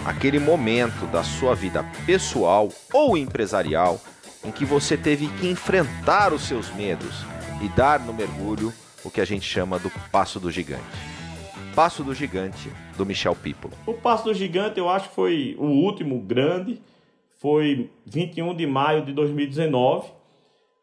[0.04, 4.00] aquele momento da sua vida pessoal ou empresarial
[4.44, 7.24] em que você teve que enfrentar os seus medos
[7.62, 8.72] e dar no mergulho
[9.04, 10.82] o que a gente chama do Passo do Gigante.
[11.76, 13.74] Passo do Gigante, do Michel Pípolo.
[13.86, 16.82] O Passo do Gigante eu acho que foi o último grande,
[17.38, 20.08] foi 21 de maio de 2019,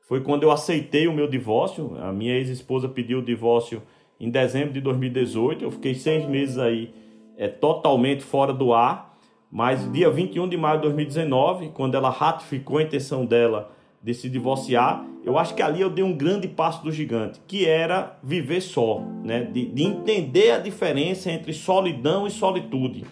[0.08, 3.84] foi quando eu aceitei o meu divórcio, a minha ex-esposa pediu o divórcio
[4.23, 5.65] em dezembro de 2018.
[5.65, 6.93] Eu fiquei seis meses aí
[7.38, 9.17] é, totalmente fora do ar,
[9.51, 14.29] mas dia 21 de maio de 2019, quando ela ratificou a intenção dela de se
[14.29, 18.62] divorciar, eu acho que ali eu dei um grande passo do gigante, que era viver
[18.62, 19.43] só, né?
[19.43, 23.05] de, de entender a diferença entre solidão e solitude.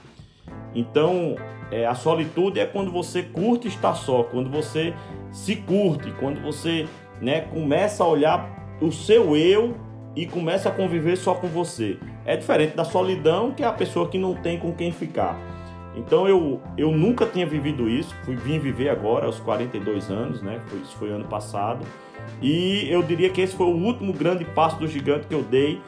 [0.74, 1.36] Então,
[1.71, 4.93] é, a solitude é quando você curte estar só, quando você
[5.32, 6.88] se curte, quando você
[7.21, 9.76] né, começa a olhar o seu eu
[10.15, 11.97] e começa a conviver só com você.
[12.26, 15.39] É diferente da solidão, que é a pessoa que não tem com quem ficar.
[15.95, 20.60] Então eu, eu nunca tinha vivido isso, fui vim viver agora aos 42 anos, né?
[20.67, 21.86] Foi, isso foi ano passado.
[22.41, 25.82] E eu diria que esse foi o último grande passo do gigante que eu dei,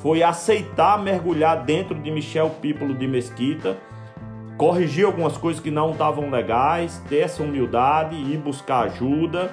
[0.00, 3.76] foi aceitar mergulhar dentro de Michel Pípolo de Mesquita,
[4.56, 9.50] corrigir algumas coisas que não estavam legais, ter essa humildade, ir buscar ajuda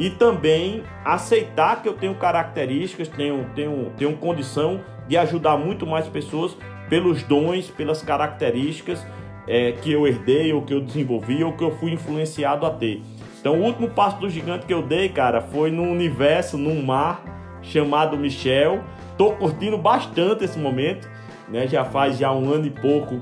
[0.00, 6.08] e também aceitar que eu tenho características, tenho, tenho, tenho condição de ajudar muito mais
[6.08, 6.56] pessoas
[6.88, 9.06] pelos dons, pelas características
[9.46, 13.02] é, que eu herdei, ou que eu desenvolvi, ou que eu fui influenciado a ter.
[13.38, 17.22] Então, o último passo do gigante que eu dei, cara, foi num universo, num mar
[17.60, 18.82] chamado Michel.
[19.18, 21.06] Tô curtindo bastante esse momento,
[21.46, 21.66] né?
[21.66, 23.20] Já faz já um ano e pouco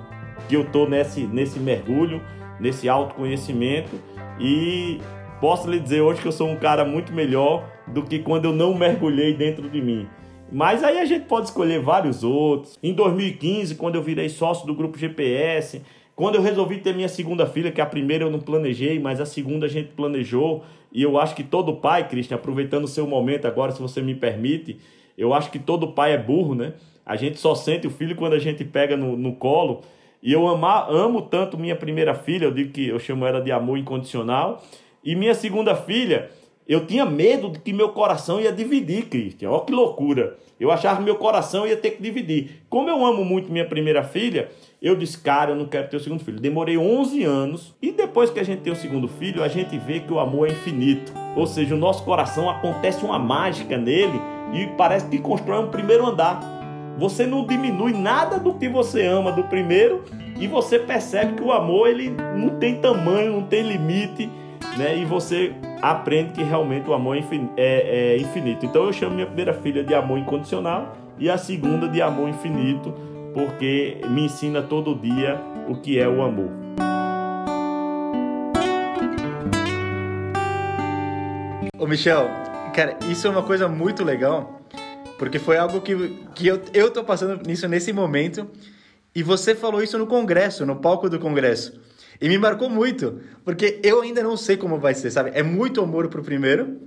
[0.49, 2.23] que eu tô nesse, nesse mergulho,
[2.61, 4.01] nesse autoconhecimento
[4.38, 5.01] e
[5.40, 8.53] Posso lhe dizer hoje que eu sou um cara muito melhor do que quando eu
[8.53, 10.09] não mergulhei dentro de mim.
[10.51, 12.77] Mas aí a gente pode escolher vários outros.
[12.83, 15.81] Em 2015, quando eu virei sócio do grupo GPS,
[16.16, 19.27] quando eu resolvi ter minha segunda filha, que a primeira eu não planejei, mas a
[19.27, 23.46] segunda a gente planejou, e eu acho que todo pai, Cristian, aproveitando o seu momento
[23.46, 24.81] agora, se você me permite,
[25.16, 26.72] eu acho que todo pai é burro, né?
[27.07, 29.83] A gente só sente o filho quando a gente pega no, no colo.
[30.20, 33.53] E eu amar, amo tanto minha primeira filha, eu digo que eu chamo ela de
[33.53, 34.61] amor incondicional.
[35.09, 36.29] E minha segunda filha,
[36.68, 39.49] eu tinha medo de que meu coração ia dividir, Cristian.
[39.49, 40.37] Olha que loucura.
[40.61, 42.62] Eu achava que meu coração ia ter que dividir.
[42.68, 44.51] Como eu amo muito minha primeira filha,
[44.83, 46.38] eu disse, cara, eu não quero ter o segundo filho.
[46.38, 50.01] Demorei 11 anos e depois que a gente tem o segundo filho, a gente vê
[50.01, 51.11] que o amor é infinito.
[51.35, 54.21] Ou seja, o nosso coração acontece uma mágica nele
[54.53, 56.38] e parece que constrói um primeiro andar.
[56.99, 60.05] você não diminui nada do que você ama do primeiro
[60.38, 64.29] e você percebe que o amor ele não tem tamanho, não tem limite,
[64.77, 64.99] né?
[64.99, 67.23] E você aprende que realmente o amor é,
[67.57, 68.66] é, é infinito.
[68.66, 72.94] Então eu chamo minha primeira filha de amor incondicional e a segunda de amor infinito,
[73.35, 76.51] porque me ensina todo dia o que é o amor.
[81.79, 82.29] Ô Michel,
[82.75, 84.61] cara, isso é uma coisa muito legal,
[85.18, 85.94] porque foi algo que,
[86.35, 88.49] que eu, eu tô passando nisso nesse momento,
[89.14, 91.81] e você falou isso no congresso, no palco do congresso.
[92.20, 95.31] E me marcou muito, porque eu ainda não sei como vai ser, sabe?
[95.35, 96.78] É muito amor pro primeiro,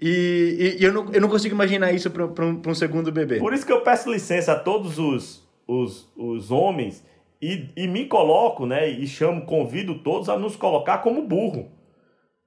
[0.00, 3.38] e, e, e eu, não, eu não consigo imaginar isso para um, um segundo bebê.
[3.38, 7.04] Por isso que eu peço licença a todos os, os, os homens
[7.42, 8.88] e, e me coloco, né?
[8.88, 11.68] E chamo, convido todos a nos colocar como burro.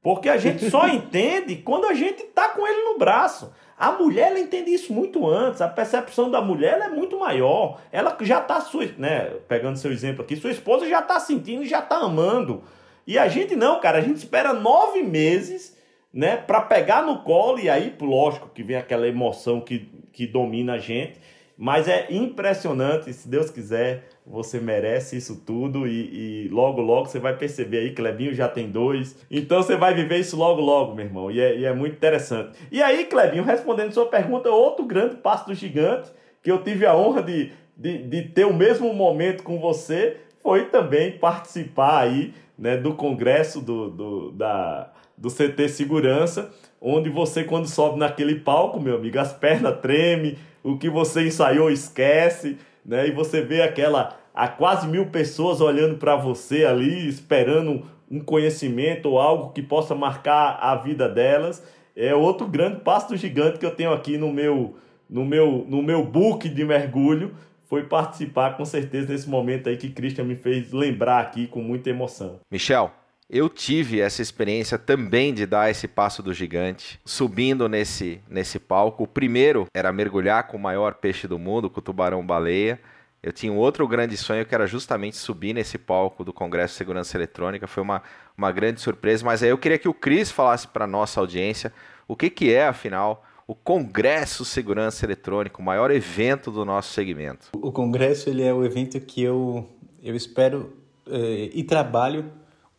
[0.02, 3.54] Porque a gente só entende quando a gente tá com ele no braço.
[3.78, 5.62] A mulher ela entende isso muito antes.
[5.62, 7.80] A percepção da mulher é muito maior.
[7.92, 11.82] Ela já tá sua, né, pegando seu exemplo aqui, sua esposa já tá sentindo, já
[11.82, 12.64] tá amando.
[13.06, 15.78] E a gente não, cara, a gente espera nove meses,
[16.14, 20.74] né, para pegar no colo e aí, lógico, que vem aquela emoção que, que domina
[20.74, 21.20] a gente.
[21.62, 27.20] Mas é impressionante, se Deus quiser, você merece isso tudo e, e, logo, logo você
[27.20, 29.16] vai perceber aí, Clebinho já tem dois.
[29.30, 31.30] Então você vai viver isso logo, logo, meu irmão.
[31.30, 32.58] E é, e é muito interessante.
[32.72, 36.10] E aí, Clebinho, respondendo sua pergunta, outro grande passo do gigante
[36.42, 40.66] que eu tive a honra de, de, de ter o mesmo momento com você foi
[40.66, 47.68] também participar aí né, do congresso do, do, da, do CT Segurança, onde você, quando
[47.68, 53.08] sobe naquele palco, meu amigo, as pernas tremem, o que você ensaiou esquece né?
[53.08, 59.10] E você vê aquela a quase mil pessoas olhando para você ali, esperando um conhecimento
[59.10, 61.64] ou algo que possa marcar a vida delas.
[61.96, 64.76] É outro grande passo gigante que eu tenho aqui no meu
[65.10, 67.34] no meu no meu book de mergulho
[67.66, 71.90] foi participar com certeza nesse momento aí que Christian me fez lembrar aqui com muita
[71.90, 72.40] emoção.
[72.50, 72.92] Michel,
[73.34, 79.06] eu tive essa experiência também de dar esse passo do gigante, subindo nesse, nesse palco.
[79.06, 82.78] O primeiro era mergulhar com o maior peixe do mundo, com o tubarão-baleia.
[83.24, 86.80] Eu tinha um outro grande sonho que era justamente subir nesse palco do Congresso de
[86.80, 87.68] Segurança Eletrônica.
[87.68, 88.04] Foi uma,
[88.38, 91.72] uma grande surpresa, mas aí eu queria que o Cris falasse para nossa audiência
[92.10, 97.48] o que, que é, afinal, o Congresso Segurança Eletrônica, o maior evento do nosso segmento.
[97.54, 99.66] O Congresso ele é o evento que eu,
[100.04, 100.74] eu espero
[101.08, 102.26] eh, e trabalho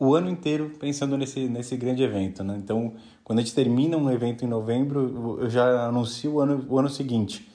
[0.03, 2.55] o ano inteiro pensando nesse, nesse grande evento, né?
[2.57, 6.77] Então, quando a gente termina um evento em novembro, eu já anuncio o ano, o
[6.77, 7.49] ano seguinte.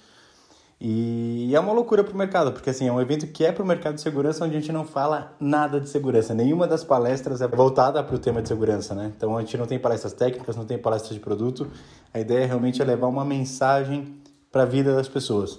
[0.80, 3.62] E é uma loucura para o mercado, porque assim, é um evento que é para
[3.62, 6.32] o mercado de segurança onde a gente não fala nada de segurança.
[6.32, 9.12] Nenhuma das palestras é voltada para o tema de segurança, né?
[9.14, 11.66] Então a gente não tem palestras técnicas, não tem palestras de produto.
[12.14, 14.14] A ideia realmente é levar uma mensagem
[14.50, 15.58] para a vida das pessoas.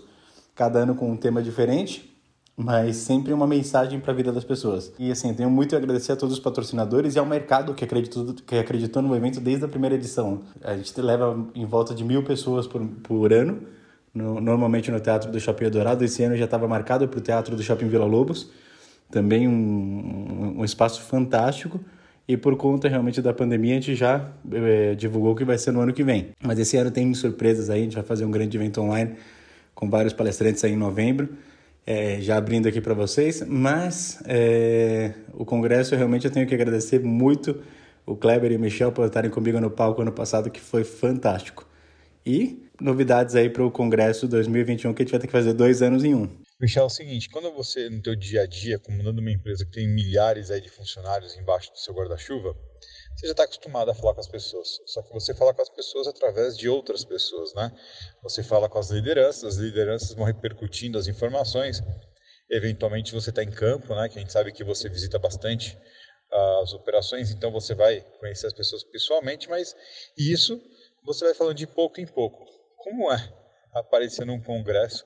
[0.55, 2.09] Cada ano com um tema diferente,
[2.61, 4.91] mas sempre uma mensagem para a vida das pessoas.
[4.99, 8.33] E assim, tenho muito a agradecer a todos os patrocinadores e ao mercado que acreditou,
[8.33, 10.41] que acreditou no evento desde a primeira edição.
[10.61, 13.61] A gente leva em volta de mil pessoas por, por ano,
[14.13, 16.03] no, normalmente no Teatro do Shopping Dourado.
[16.03, 18.51] Esse ano já estava marcado para o Teatro do Shopping Vila Lobos,
[19.09, 21.79] também um, um, espaço fantástico.
[22.27, 25.79] E por conta realmente da pandemia, a gente já é, divulgou que vai ser no
[25.79, 26.31] ano que vem.
[26.43, 29.15] Mas esse ano tem surpresas aí, a gente vai fazer um grande evento online
[29.73, 31.29] com vários palestrantes aí em novembro
[31.89, 36.99] é, já abrindo aqui para vocês, mas é, o congresso realmente eu tenho que agradecer
[36.99, 37.63] muito
[38.05, 41.67] o Kleber e o Michel por estarem comigo no palco ano passado, que foi fantástico.
[42.23, 45.81] E novidades aí para o congresso 2021, que a gente vai ter que fazer dois
[45.81, 46.29] anos em um.
[46.61, 49.71] Michel, é o seguinte, quando você, no teu dia a dia, comandando uma empresa que
[49.71, 52.55] tem milhares aí de funcionários embaixo do seu guarda-chuva,
[53.19, 54.79] você já está acostumado a falar com as pessoas.
[54.85, 57.69] Só que você fala com as pessoas através de outras pessoas, né?
[58.23, 61.83] Você fala com as lideranças, as lideranças vão repercutindo as informações.
[62.49, 64.07] Eventualmente você está em campo, né?
[64.07, 65.77] Que a gente sabe que você visita bastante
[66.31, 69.75] uh, as operações, então você vai conhecer as pessoas pessoalmente, mas
[70.17, 70.57] isso
[71.03, 72.45] você vai falando de pouco em pouco.
[72.77, 73.33] Como é
[73.73, 75.05] aparecer num congresso,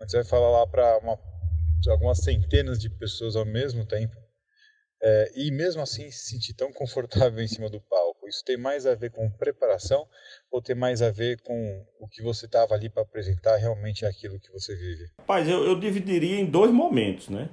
[0.00, 1.00] onde você vai falar lá para
[1.88, 4.21] algumas centenas de pessoas ao mesmo tempo?
[5.02, 8.28] É, e mesmo assim se sentir tão confortável em cima do palco.
[8.28, 10.06] Isso tem mais a ver com preparação
[10.50, 14.38] ou tem mais a ver com o que você estava ali para apresentar realmente aquilo
[14.38, 15.10] que você vive?
[15.18, 17.48] Rapaz, eu, eu dividiria em dois momentos, né?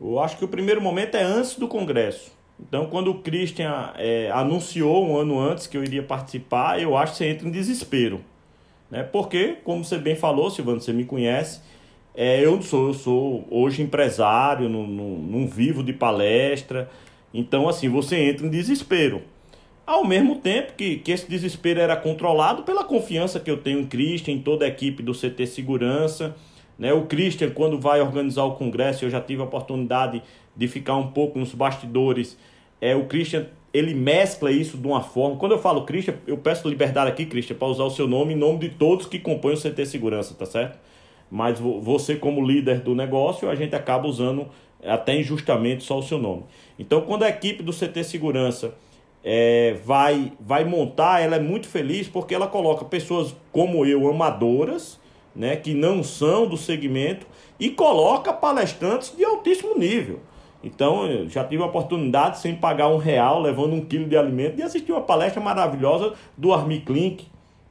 [0.00, 2.30] Eu acho que o primeiro momento é antes do congresso.
[2.58, 7.12] Então, quando o Christian é, anunciou um ano antes que eu iria participar, eu acho
[7.12, 8.24] que você entra em desespero.
[8.90, 9.02] Né?
[9.02, 11.60] Porque, como você bem falou, Silvano, você me conhece,
[12.16, 16.88] é, eu sou, eu sou hoje empresário, não, vivo de palestra.
[17.32, 19.22] Então, assim, você entra em desespero.
[19.86, 23.86] Ao mesmo tempo que, que esse desespero era controlado pela confiança que eu tenho em
[23.86, 26.34] Cristo, em toda a equipe do CT Segurança,
[26.78, 26.92] Né?
[26.92, 30.22] O Christian, quando vai organizar o congresso, eu já tive a oportunidade
[30.54, 32.36] de ficar um pouco nos bastidores.
[32.80, 35.36] É, o Christian ele mescla isso de uma forma.
[35.36, 38.36] Quando eu falo Christian, eu peço liberdade aqui, Christian, para usar o seu nome em
[38.36, 40.78] nome de todos que compõem o CT Segurança, tá certo?
[41.30, 44.46] Mas você, como líder do negócio, a gente acaba usando
[44.84, 46.44] até injustamente só o seu nome.
[46.78, 48.74] Então, quando a equipe do CT Segurança
[49.24, 55.00] é, vai, vai montar, ela é muito feliz porque ela coloca pessoas como eu, amadoras,
[55.34, 57.26] né, que não são do segmento,
[57.58, 60.20] e coloca palestrantes de altíssimo nível.
[60.62, 64.56] Então, eu já tive a oportunidade, sem pagar um real, levando um quilo de alimento,
[64.56, 67.26] de assistir uma palestra maravilhosa do Armi Klink,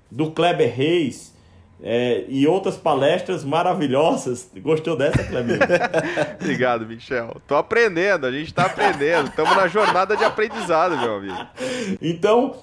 [0.10, 1.35] do Kleber Reis,
[1.84, 4.50] é, e outras palestras maravilhosas.
[4.58, 5.60] Gostou dessa, Kleber?
[6.40, 7.38] Obrigado, Michel.
[7.48, 9.30] Tô aprendendo, a gente está aprendendo.
[9.30, 11.48] Estamos na jornada de aprendizado, meu amigo.
[12.02, 12.56] Então,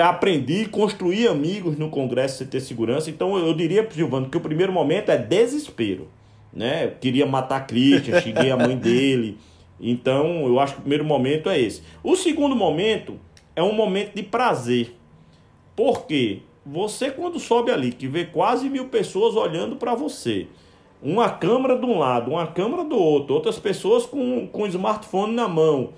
[0.00, 3.10] aprendi, construí amigos no Congresso CT Segurança.
[3.10, 6.08] Então, eu diria para o Silvano que o primeiro momento é desespero.
[6.52, 6.86] Né?
[6.86, 9.38] Eu queria matar Christian, cheguei a mãe dele.
[9.80, 11.82] Então, eu acho que o primeiro momento é esse.
[12.02, 13.18] O segundo momento
[13.56, 14.94] é um momento de prazer.
[15.74, 16.40] Por quê?
[16.72, 20.46] Você, quando sobe ali, que vê quase mil pessoas olhando para você,
[21.02, 25.48] uma câmera de um lado, uma câmera do outro, outras pessoas com, com smartphone na
[25.48, 25.90] mão,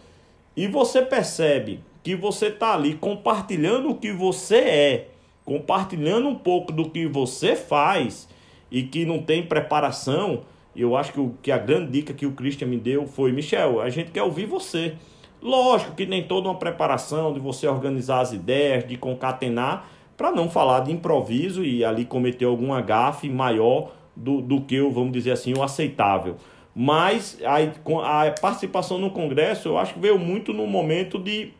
[0.57, 5.09] e você percebe que você está ali compartilhando o que você é,
[5.45, 8.27] compartilhando um pouco do que você faz
[8.71, 10.45] e que não tem preparação,
[10.75, 13.79] eu acho que, o, que a grande dica que o Christian me deu foi: Michel,
[13.79, 14.95] a gente quer ouvir você.
[15.43, 19.87] Lógico que nem toda uma preparação de você organizar as ideias, de concatenar,
[20.23, 24.89] para não falar de improviso e ali cometer alguma gafe maior do, do que o,
[24.89, 26.37] vamos dizer assim, o aceitável.
[26.73, 31.51] Mas a, a participação no Congresso eu acho que veio muito no momento de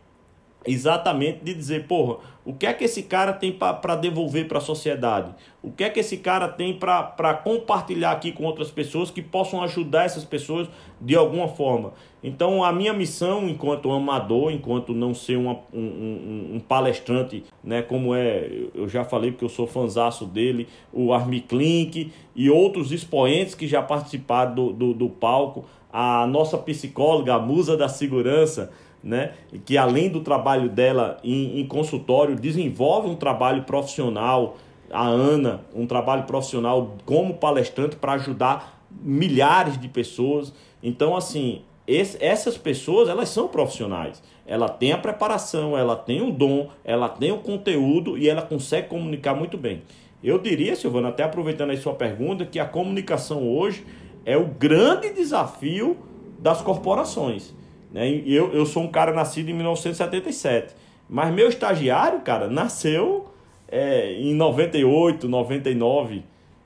[0.67, 4.61] exatamente de dizer, porra, o que é que esse cara tem para devolver para a
[4.61, 5.33] sociedade?
[5.63, 9.63] O que é que esse cara tem para compartilhar aqui com outras pessoas que possam
[9.63, 10.69] ajudar essas pessoas
[11.01, 11.93] de alguma forma?
[12.23, 17.83] Então, a minha missão, enquanto amador, enquanto não ser uma, um, um, um, palestrante, né,
[17.83, 22.93] como é, eu já falei porque eu sou fanzaço dele, o Armi Klink e outros
[22.93, 28.73] expoentes que já participaram do, do, do palco, a nossa psicóloga, a musa da segurança,
[29.03, 29.33] né?
[29.65, 34.57] que além do trabalho dela em, em, consultório, desenvolve um trabalho profissional,
[34.91, 40.53] a Ana, um trabalho profissional como palestrante para ajudar milhares de pessoas.
[40.83, 44.23] Então, assim, esse, essas pessoas, elas são profissionais.
[44.47, 48.89] Ela tem a preparação, ela tem o dom, ela tem o conteúdo e ela consegue
[48.89, 49.83] comunicar muito bem.
[50.23, 53.85] Eu diria, Silvana, até aproveitando aí sua pergunta, que a comunicação hoje
[54.25, 55.97] é o grande desafio
[56.39, 57.55] das corporações.
[57.93, 58.23] Né?
[58.27, 60.75] Eu, eu sou um cara nascido em 1977.
[61.09, 63.27] Mas meu estagiário, cara, nasceu
[63.69, 66.25] é, em 98, 99.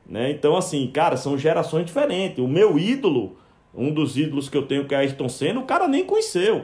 [0.08, 0.30] Né?
[0.30, 2.38] Então, assim, cara, são gerações diferentes.
[2.38, 3.36] O meu ídolo,
[3.74, 6.62] um dos ídolos que eu tenho, que é Ayrton Senna, o cara nem conheceu.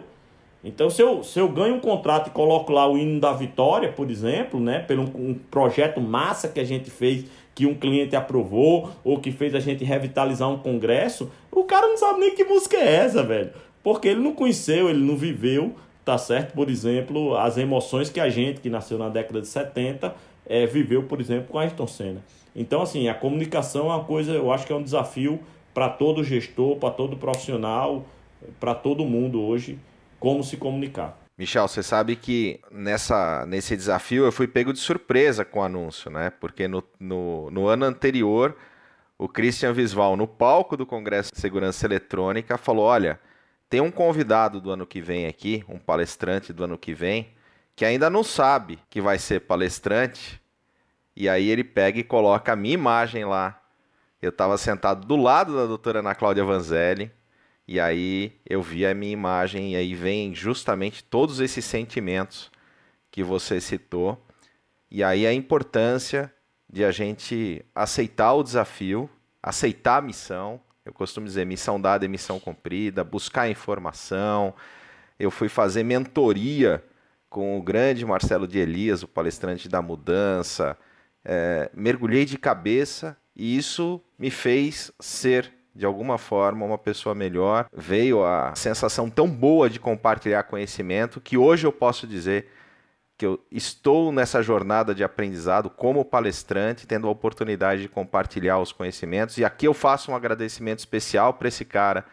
[0.64, 3.90] Então, se eu, se eu ganho um contrato e coloco lá o hino da vitória,
[3.90, 8.90] por exemplo, né, pelo um projeto massa que a gente fez, que um cliente aprovou,
[9.02, 12.76] ou que fez a gente revitalizar um congresso, o cara não sabe nem que música
[12.76, 13.50] é essa, velho.
[13.82, 15.74] Porque ele não conheceu, ele não viveu,
[16.04, 16.54] tá certo?
[16.54, 20.14] Por exemplo, as emoções que a gente, que nasceu na década de 70,
[20.46, 22.24] é, viveu, por exemplo, com Ayrton Senna.
[22.54, 25.40] Então, assim, a comunicação é uma coisa, eu acho que é um desafio
[25.72, 28.04] para todo gestor, para todo profissional,
[28.60, 29.78] para todo mundo hoje,
[30.20, 31.18] como se comunicar.
[31.38, 36.10] Michel, você sabe que nessa, nesse desafio eu fui pego de surpresa com o anúncio,
[36.10, 36.30] né?
[36.30, 38.54] Porque no, no, no ano anterior,
[39.18, 43.18] o Christian Visval, no palco do Congresso de Segurança Eletrônica, falou: olha
[43.72, 47.32] tem um convidado do ano que vem aqui, um palestrante do ano que vem,
[47.74, 50.38] que ainda não sabe que vai ser palestrante.
[51.16, 53.58] E aí ele pega e coloca a minha imagem lá.
[54.20, 57.10] Eu estava sentado do lado da doutora Ana Cláudia Vanzelli.
[57.66, 62.50] E aí eu vi a minha imagem e aí vem justamente todos esses sentimentos
[63.10, 64.22] que você citou.
[64.90, 66.30] E aí a importância
[66.70, 69.08] de a gente aceitar o desafio,
[69.42, 74.54] aceitar a missão, eu costumo dizer missão dada é missão cumprida, buscar informação.
[75.18, 76.82] Eu fui fazer mentoria
[77.30, 80.76] com o grande Marcelo de Elias, o palestrante da mudança.
[81.24, 87.68] É, mergulhei de cabeça e isso me fez ser, de alguma forma, uma pessoa melhor.
[87.72, 92.48] Veio a sensação tão boa de compartilhar conhecimento que hoje eu posso dizer
[93.22, 98.72] que eu estou nessa jornada de aprendizado como palestrante, tendo a oportunidade de compartilhar os
[98.72, 99.38] conhecimentos.
[99.38, 102.04] E aqui eu faço um agradecimento especial para esse cara,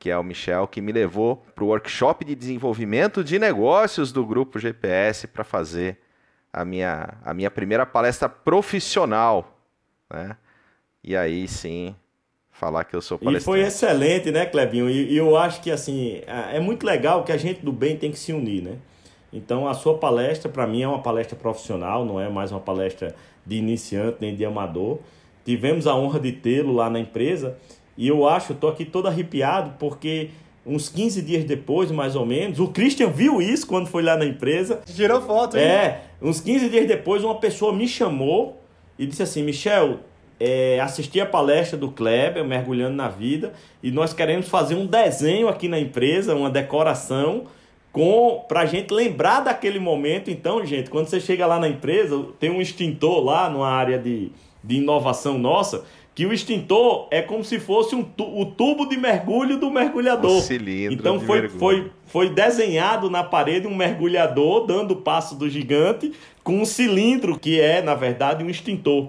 [0.00, 4.26] que é o Michel, que me levou para o workshop de desenvolvimento de negócios do
[4.26, 6.00] grupo GPS para fazer
[6.52, 9.56] a minha, a minha primeira palestra profissional.
[10.12, 10.36] Né?
[11.04, 11.94] E aí sim,
[12.50, 13.44] falar que eu sou palestrante.
[13.44, 14.90] E foi excelente, né, Clebinho?
[14.90, 17.96] E, e eu acho que, assim, é, é muito legal que a gente do bem
[17.96, 18.78] tem que se unir, né?
[19.32, 23.14] Então, a sua palestra, para mim, é uma palestra profissional, não é mais uma palestra
[23.46, 24.98] de iniciante nem de amador.
[25.44, 27.56] Tivemos a honra de tê-lo lá na empresa
[27.96, 30.30] e eu acho, estou aqui todo arrepiado, porque
[30.64, 34.24] uns 15 dias depois, mais ou menos, o Christian viu isso quando foi lá na
[34.24, 34.80] empresa.
[34.86, 35.64] Tirou foto, hein?
[35.64, 38.60] É, uns 15 dias depois, uma pessoa me chamou
[38.98, 40.00] e disse assim: Michel,
[40.38, 43.52] é, assisti a palestra do Kleber, Mergulhando na Vida,
[43.82, 47.44] e nós queremos fazer um desenho aqui na empresa, uma decoração,
[47.92, 50.30] com pra gente lembrar daquele momento.
[50.30, 54.32] Então, gente, quando você chega lá na empresa, tem um extintor lá numa área de,
[54.64, 55.84] de inovação nossa
[56.14, 60.38] que o extintor é como se fosse um tu, o tubo de mergulho do mergulhador.
[60.38, 65.48] O cilindro então foi, foi, foi desenhado na parede um mergulhador dando o passo do
[65.48, 66.12] gigante
[66.44, 69.08] com um cilindro que é, na verdade, um extintor.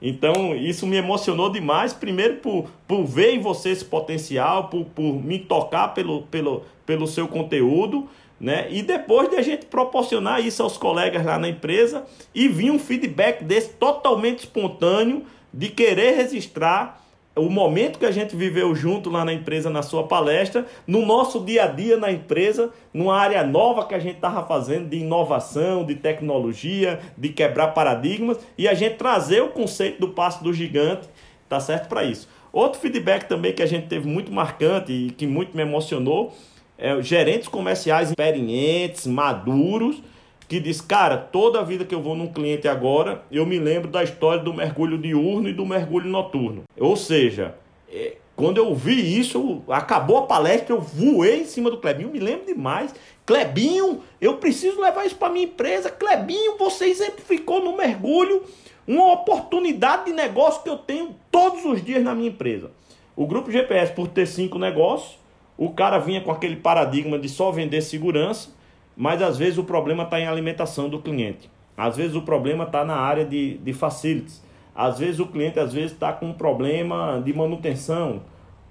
[0.00, 5.12] Então, isso me emocionou demais, primeiro por, por ver em você esse potencial, por, por
[5.12, 8.08] me tocar pelo, pelo, pelo seu conteúdo,
[8.40, 8.66] né?
[8.70, 12.78] E depois de a gente proporcionar isso aos colegas lá na empresa e vir um
[12.78, 17.04] feedback desse totalmente espontâneo, de querer registrar
[17.36, 21.44] o momento que a gente viveu junto lá na empresa, na sua palestra, no nosso
[21.44, 25.84] dia a dia na empresa, numa área nova que a gente estava fazendo de inovação,
[25.84, 31.06] de tecnologia, de quebrar paradigmas, e a gente trazer o conceito do passo do gigante,
[31.48, 32.28] tá certo para isso.
[32.52, 36.34] Outro feedback também que a gente teve muito marcante e que muito me emocionou
[36.78, 40.00] é gerentes comerciais experientes, maduros,
[40.46, 44.02] que diz, cara, toda vida que eu vou num cliente agora, eu me lembro da
[44.02, 46.62] história do mergulho diurno e do mergulho noturno.
[46.78, 47.56] Ou seja,
[47.92, 52.20] é, quando eu vi isso, acabou a palestra, eu voei em cima do Clebinho, me
[52.20, 52.94] lembro demais.
[53.26, 55.90] Clebinho, eu preciso levar isso para minha empresa.
[55.90, 58.44] Clebinho, você exemplificou no mergulho
[58.86, 62.70] uma oportunidade de negócio que eu tenho todos os dias na minha empresa.
[63.14, 65.18] O grupo GPS, por ter cinco negócios,
[65.58, 68.56] o cara vinha com aquele paradigma de só vender segurança
[68.98, 71.48] mas às vezes o problema está em alimentação do cliente.
[71.76, 74.42] Às vezes o problema está na área de, de facilities.
[74.74, 78.22] Às vezes o cliente às vezes está com um problema de manutenção.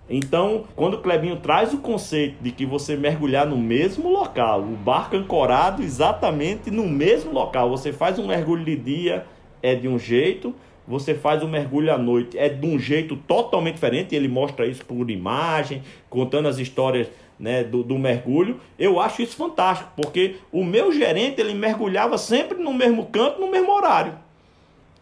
[0.10, 4.76] Então, quando o Clebinho traz o conceito de que você mergulhar no mesmo local, o
[4.76, 9.26] barco ancorado exatamente no mesmo local, você faz um mergulho de dia
[9.64, 10.54] é de um jeito,
[10.88, 14.16] você faz o mergulho à noite é de um jeito totalmente diferente.
[14.16, 17.08] Ele mostra isso por imagem, contando as histórias
[17.38, 18.60] né, do, do, mergulho.
[18.80, 23.52] Eu acho isso fantástico, porque o meu gerente ele mergulhava sempre no mesmo canto, no
[23.52, 24.14] mesmo horário.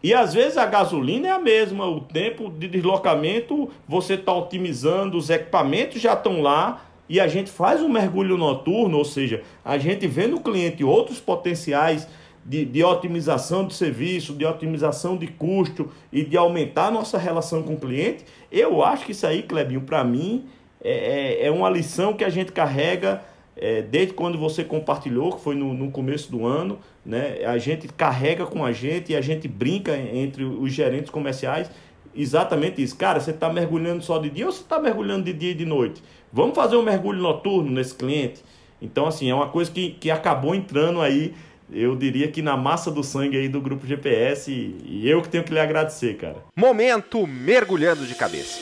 [0.02, 5.16] E às vezes a gasolina é a mesma, o tempo de deslocamento você está otimizando,
[5.16, 9.78] os equipamentos já estão lá e a gente faz um mergulho noturno, ou seja, a
[9.78, 12.06] gente vê no cliente outros potenciais
[12.46, 17.62] de, de otimização de serviço, de otimização de custo e de aumentar a nossa relação
[17.62, 18.24] com o cliente.
[18.52, 20.46] Eu acho que isso aí, Clebinho, para mim
[20.80, 23.22] é, é, é uma lição que a gente carrega
[23.56, 27.38] é, desde quando você compartilhou, que foi no, no começo do ano, né?
[27.44, 31.70] A gente carrega com a gente e a gente brinca entre os gerentes comerciais
[32.14, 32.96] exatamente isso.
[32.96, 35.64] Cara, você está mergulhando só de dia ou você está mergulhando de dia e de
[35.64, 36.02] noite?
[36.32, 38.42] Vamos fazer um mergulho noturno nesse cliente?
[38.80, 41.34] Então, assim, é uma coisa que, que acabou entrando aí,
[41.72, 45.44] eu diria que na massa do sangue aí do grupo GPS e, eu que tenho
[45.44, 46.36] que lhe agradecer, cara.
[46.54, 48.60] Momento mergulhando de cabeça.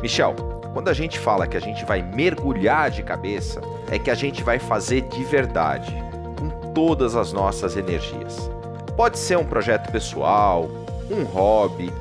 [0.00, 0.34] Michel,
[0.72, 3.60] quando a gente fala que a gente vai mergulhar de cabeça,
[3.90, 5.94] é que a gente vai fazer de verdade,
[6.36, 8.50] com todas as nossas energias.
[8.96, 10.68] Pode ser um projeto pessoal,
[11.10, 11.92] um hobby,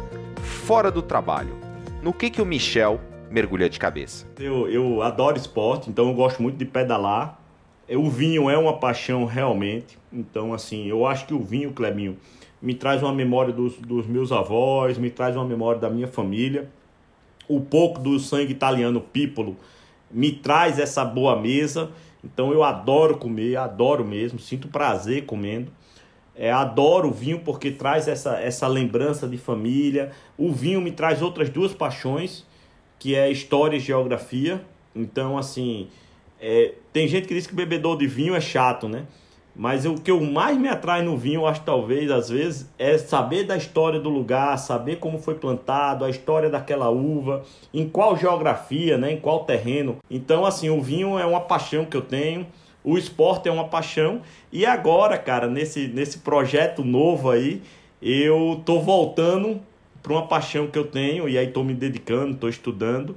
[0.42, 1.56] fora do trabalho.
[2.02, 3.00] No que, que o Michel
[3.32, 4.28] mergulha de cabeça?
[4.40, 7.40] Eu, eu adoro esporte, então eu gosto muito de pedalar.
[7.90, 9.98] O vinho é uma paixão realmente.
[10.12, 12.18] Então, assim, eu acho que o vinho, Clebinho,
[12.62, 16.70] me traz uma memória dos, dos meus avós, me traz uma memória da minha família
[17.52, 19.58] o pouco do sangue italiano pípolo
[20.10, 21.90] me traz essa boa mesa.
[22.24, 25.72] Então eu adoro comer, adoro mesmo, sinto prazer comendo.
[26.36, 30.12] É, adoro o vinho porque traz essa, essa lembrança de família.
[30.38, 32.46] O vinho me traz outras duas paixões,
[33.02, 34.62] que é história e geografia.
[34.96, 35.88] Então, assim,
[36.40, 39.08] é, tem gente que diz que bebedor de vinho é chato, né?
[39.56, 43.44] Mas o que eu mais me atrai no vinho, acho talvez, às vezes, é saber
[43.46, 47.44] da história do lugar, saber como foi plantado, a história daquela uva,
[47.74, 49.98] em qual geografia, né, em qual terreno.
[50.08, 52.46] Então, assim, o vinho é uma paixão que eu tenho,
[52.84, 54.22] o esporte é uma paixão.
[54.52, 57.64] E agora, cara, nesse, nesse projeto novo aí,
[58.00, 59.60] eu tô voltando
[60.02, 63.16] para uma paixão que eu tenho, e aí tô me dedicando, tô estudando,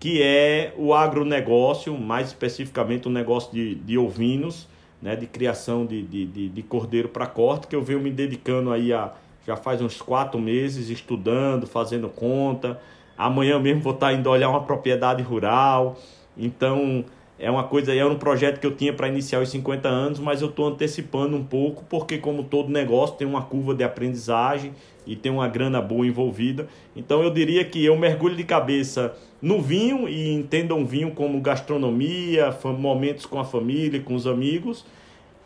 [0.00, 4.66] que é o agronegócio, mais especificamente o negócio de, de ovinos
[5.02, 8.70] né, de criação de, de, de, de cordeiro para corte, que eu venho me dedicando
[8.70, 9.12] aí há,
[9.44, 12.80] já faz uns quatro meses estudando, fazendo conta.
[13.18, 15.96] Amanhã mesmo vou estar indo olhar uma propriedade rural.
[16.38, 17.04] Então,
[17.38, 20.40] é uma coisa, é um projeto que eu tinha para iniciar os 50 anos, mas
[20.40, 24.72] eu estou antecipando um pouco, porque como todo negócio tem uma curva de aprendizagem
[25.06, 26.68] e tem uma grana boa envolvida.
[26.94, 32.56] Então eu diria que eu mergulho de cabeça no vinho e entendam vinho como gastronomia,
[32.78, 34.84] momentos com a família, com os amigos.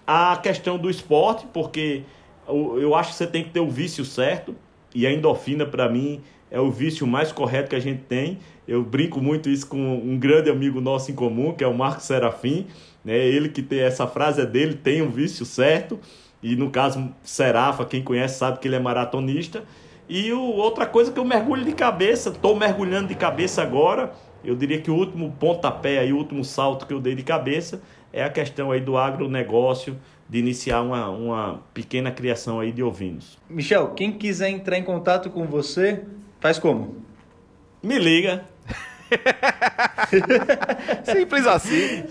[0.06, 2.02] A questão do esporte, porque
[2.46, 4.54] eu acho que você tem que ter o vício certo,
[4.94, 8.38] e a endorfina para mim é o vício mais correto que a gente tem.
[8.66, 12.00] Eu brinco muito isso com um grande amigo nosso em comum, que é o Marco
[12.00, 12.66] Serafim.
[13.04, 13.16] Né?
[13.16, 15.98] Ele que tem essa frase é dele, tem o vício certo.
[16.42, 19.64] E no caso, Serafa, quem conhece sabe que ele é maratonista.
[20.08, 24.12] E o, outra coisa que eu mergulho de cabeça, estou mergulhando de cabeça agora.
[24.44, 27.82] Eu diria que o último pontapé aí, o último salto que eu dei de cabeça
[28.12, 33.38] é a questão aí do agronegócio, de iniciar uma, uma pequena criação aí de ovinos.
[33.48, 36.04] Michel, quem quiser entrar em contato com você,
[36.40, 36.96] faz como?
[37.82, 38.44] Me liga.
[41.04, 42.04] Simples assim.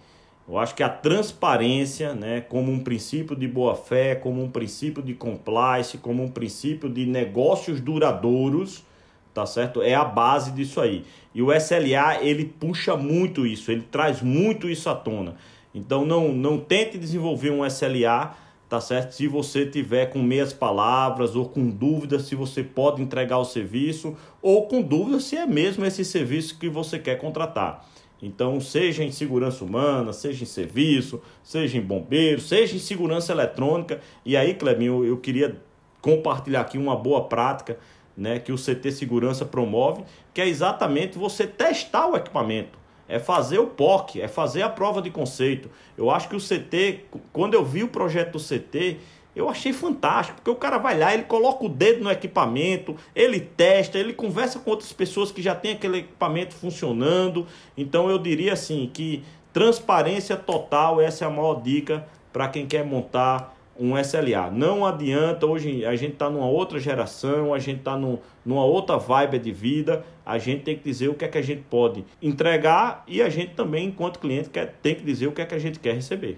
[0.48, 5.14] Eu acho que a transparência, né, como um princípio de boa-fé, como um princípio de
[5.14, 8.86] compliance, como um princípio de negócios duradouros,
[9.34, 9.82] tá certo?
[9.82, 11.04] É a base disso aí.
[11.36, 15.36] E o SLA, ele puxa muito isso, ele traz muito isso à tona.
[15.76, 18.36] Então não não tente desenvolver um SLA,
[18.70, 19.12] tá certo?
[19.12, 24.16] Se você tiver com meias palavras ou com dúvidas se você pode entregar o serviço
[24.42, 27.86] ou com dúvidas se é mesmo esse serviço que você quer contratar.
[28.22, 34.02] Então, seja em segurança humana, seja em serviço, seja em bombeiro, seja em segurança eletrônica.
[34.26, 35.56] E aí, Clebinho, eu, eu queria
[36.02, 37.78] compartilhar aqui uma boa prática
[38.18, 40.04] né, que o CT Segurança promove,
[40.34, 42.80] que é exatamente você testar o equipamento.
[43.10, 45.70] É fazer o POC, é fazer a prova de conceito.
[45.98, 48.98] Eu acho que o CT, quando eu vi o projeto do CT,
[49.38, 53.40] eu achei fantástico, porque o cara vai lá, ele coloca o dedo no equipamento, ele
[53.40, 57.46] testa, ele conversa com outras pessoas que já têm aquele equipamento funcionando.
[57.78, 59.24] Então eu diria assim que
[59.54, 64.50] transparência total, essa é a maior dica para quem quer montar um SLA.
[64.52, 69.40] Não adianta, hoje a gente está numa outra geração, a gente está numa outra vibe
[69.40, 73.04] de vida, a gente tem que dizer o que é que a gente pode entregar
[73.08, 75.60] e a gente também, enquanto cliente, quer, tem que dizer o que é que a
[75.60, 76.38] gente quer receber.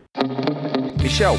[1.01, 1.35] Michel,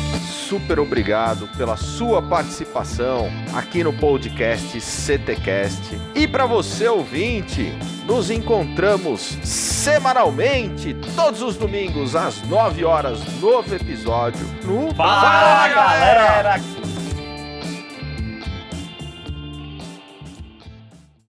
[0.48, 5.96] super obrigado pela sua participação aqui no podcast CTcast.
[6.12, 7.72] E para você ouvinte,
[8.04, 16.99] nos encontramos semanalmente, todos os domingos às 9 horas, novo episódio no Fala, Fala galera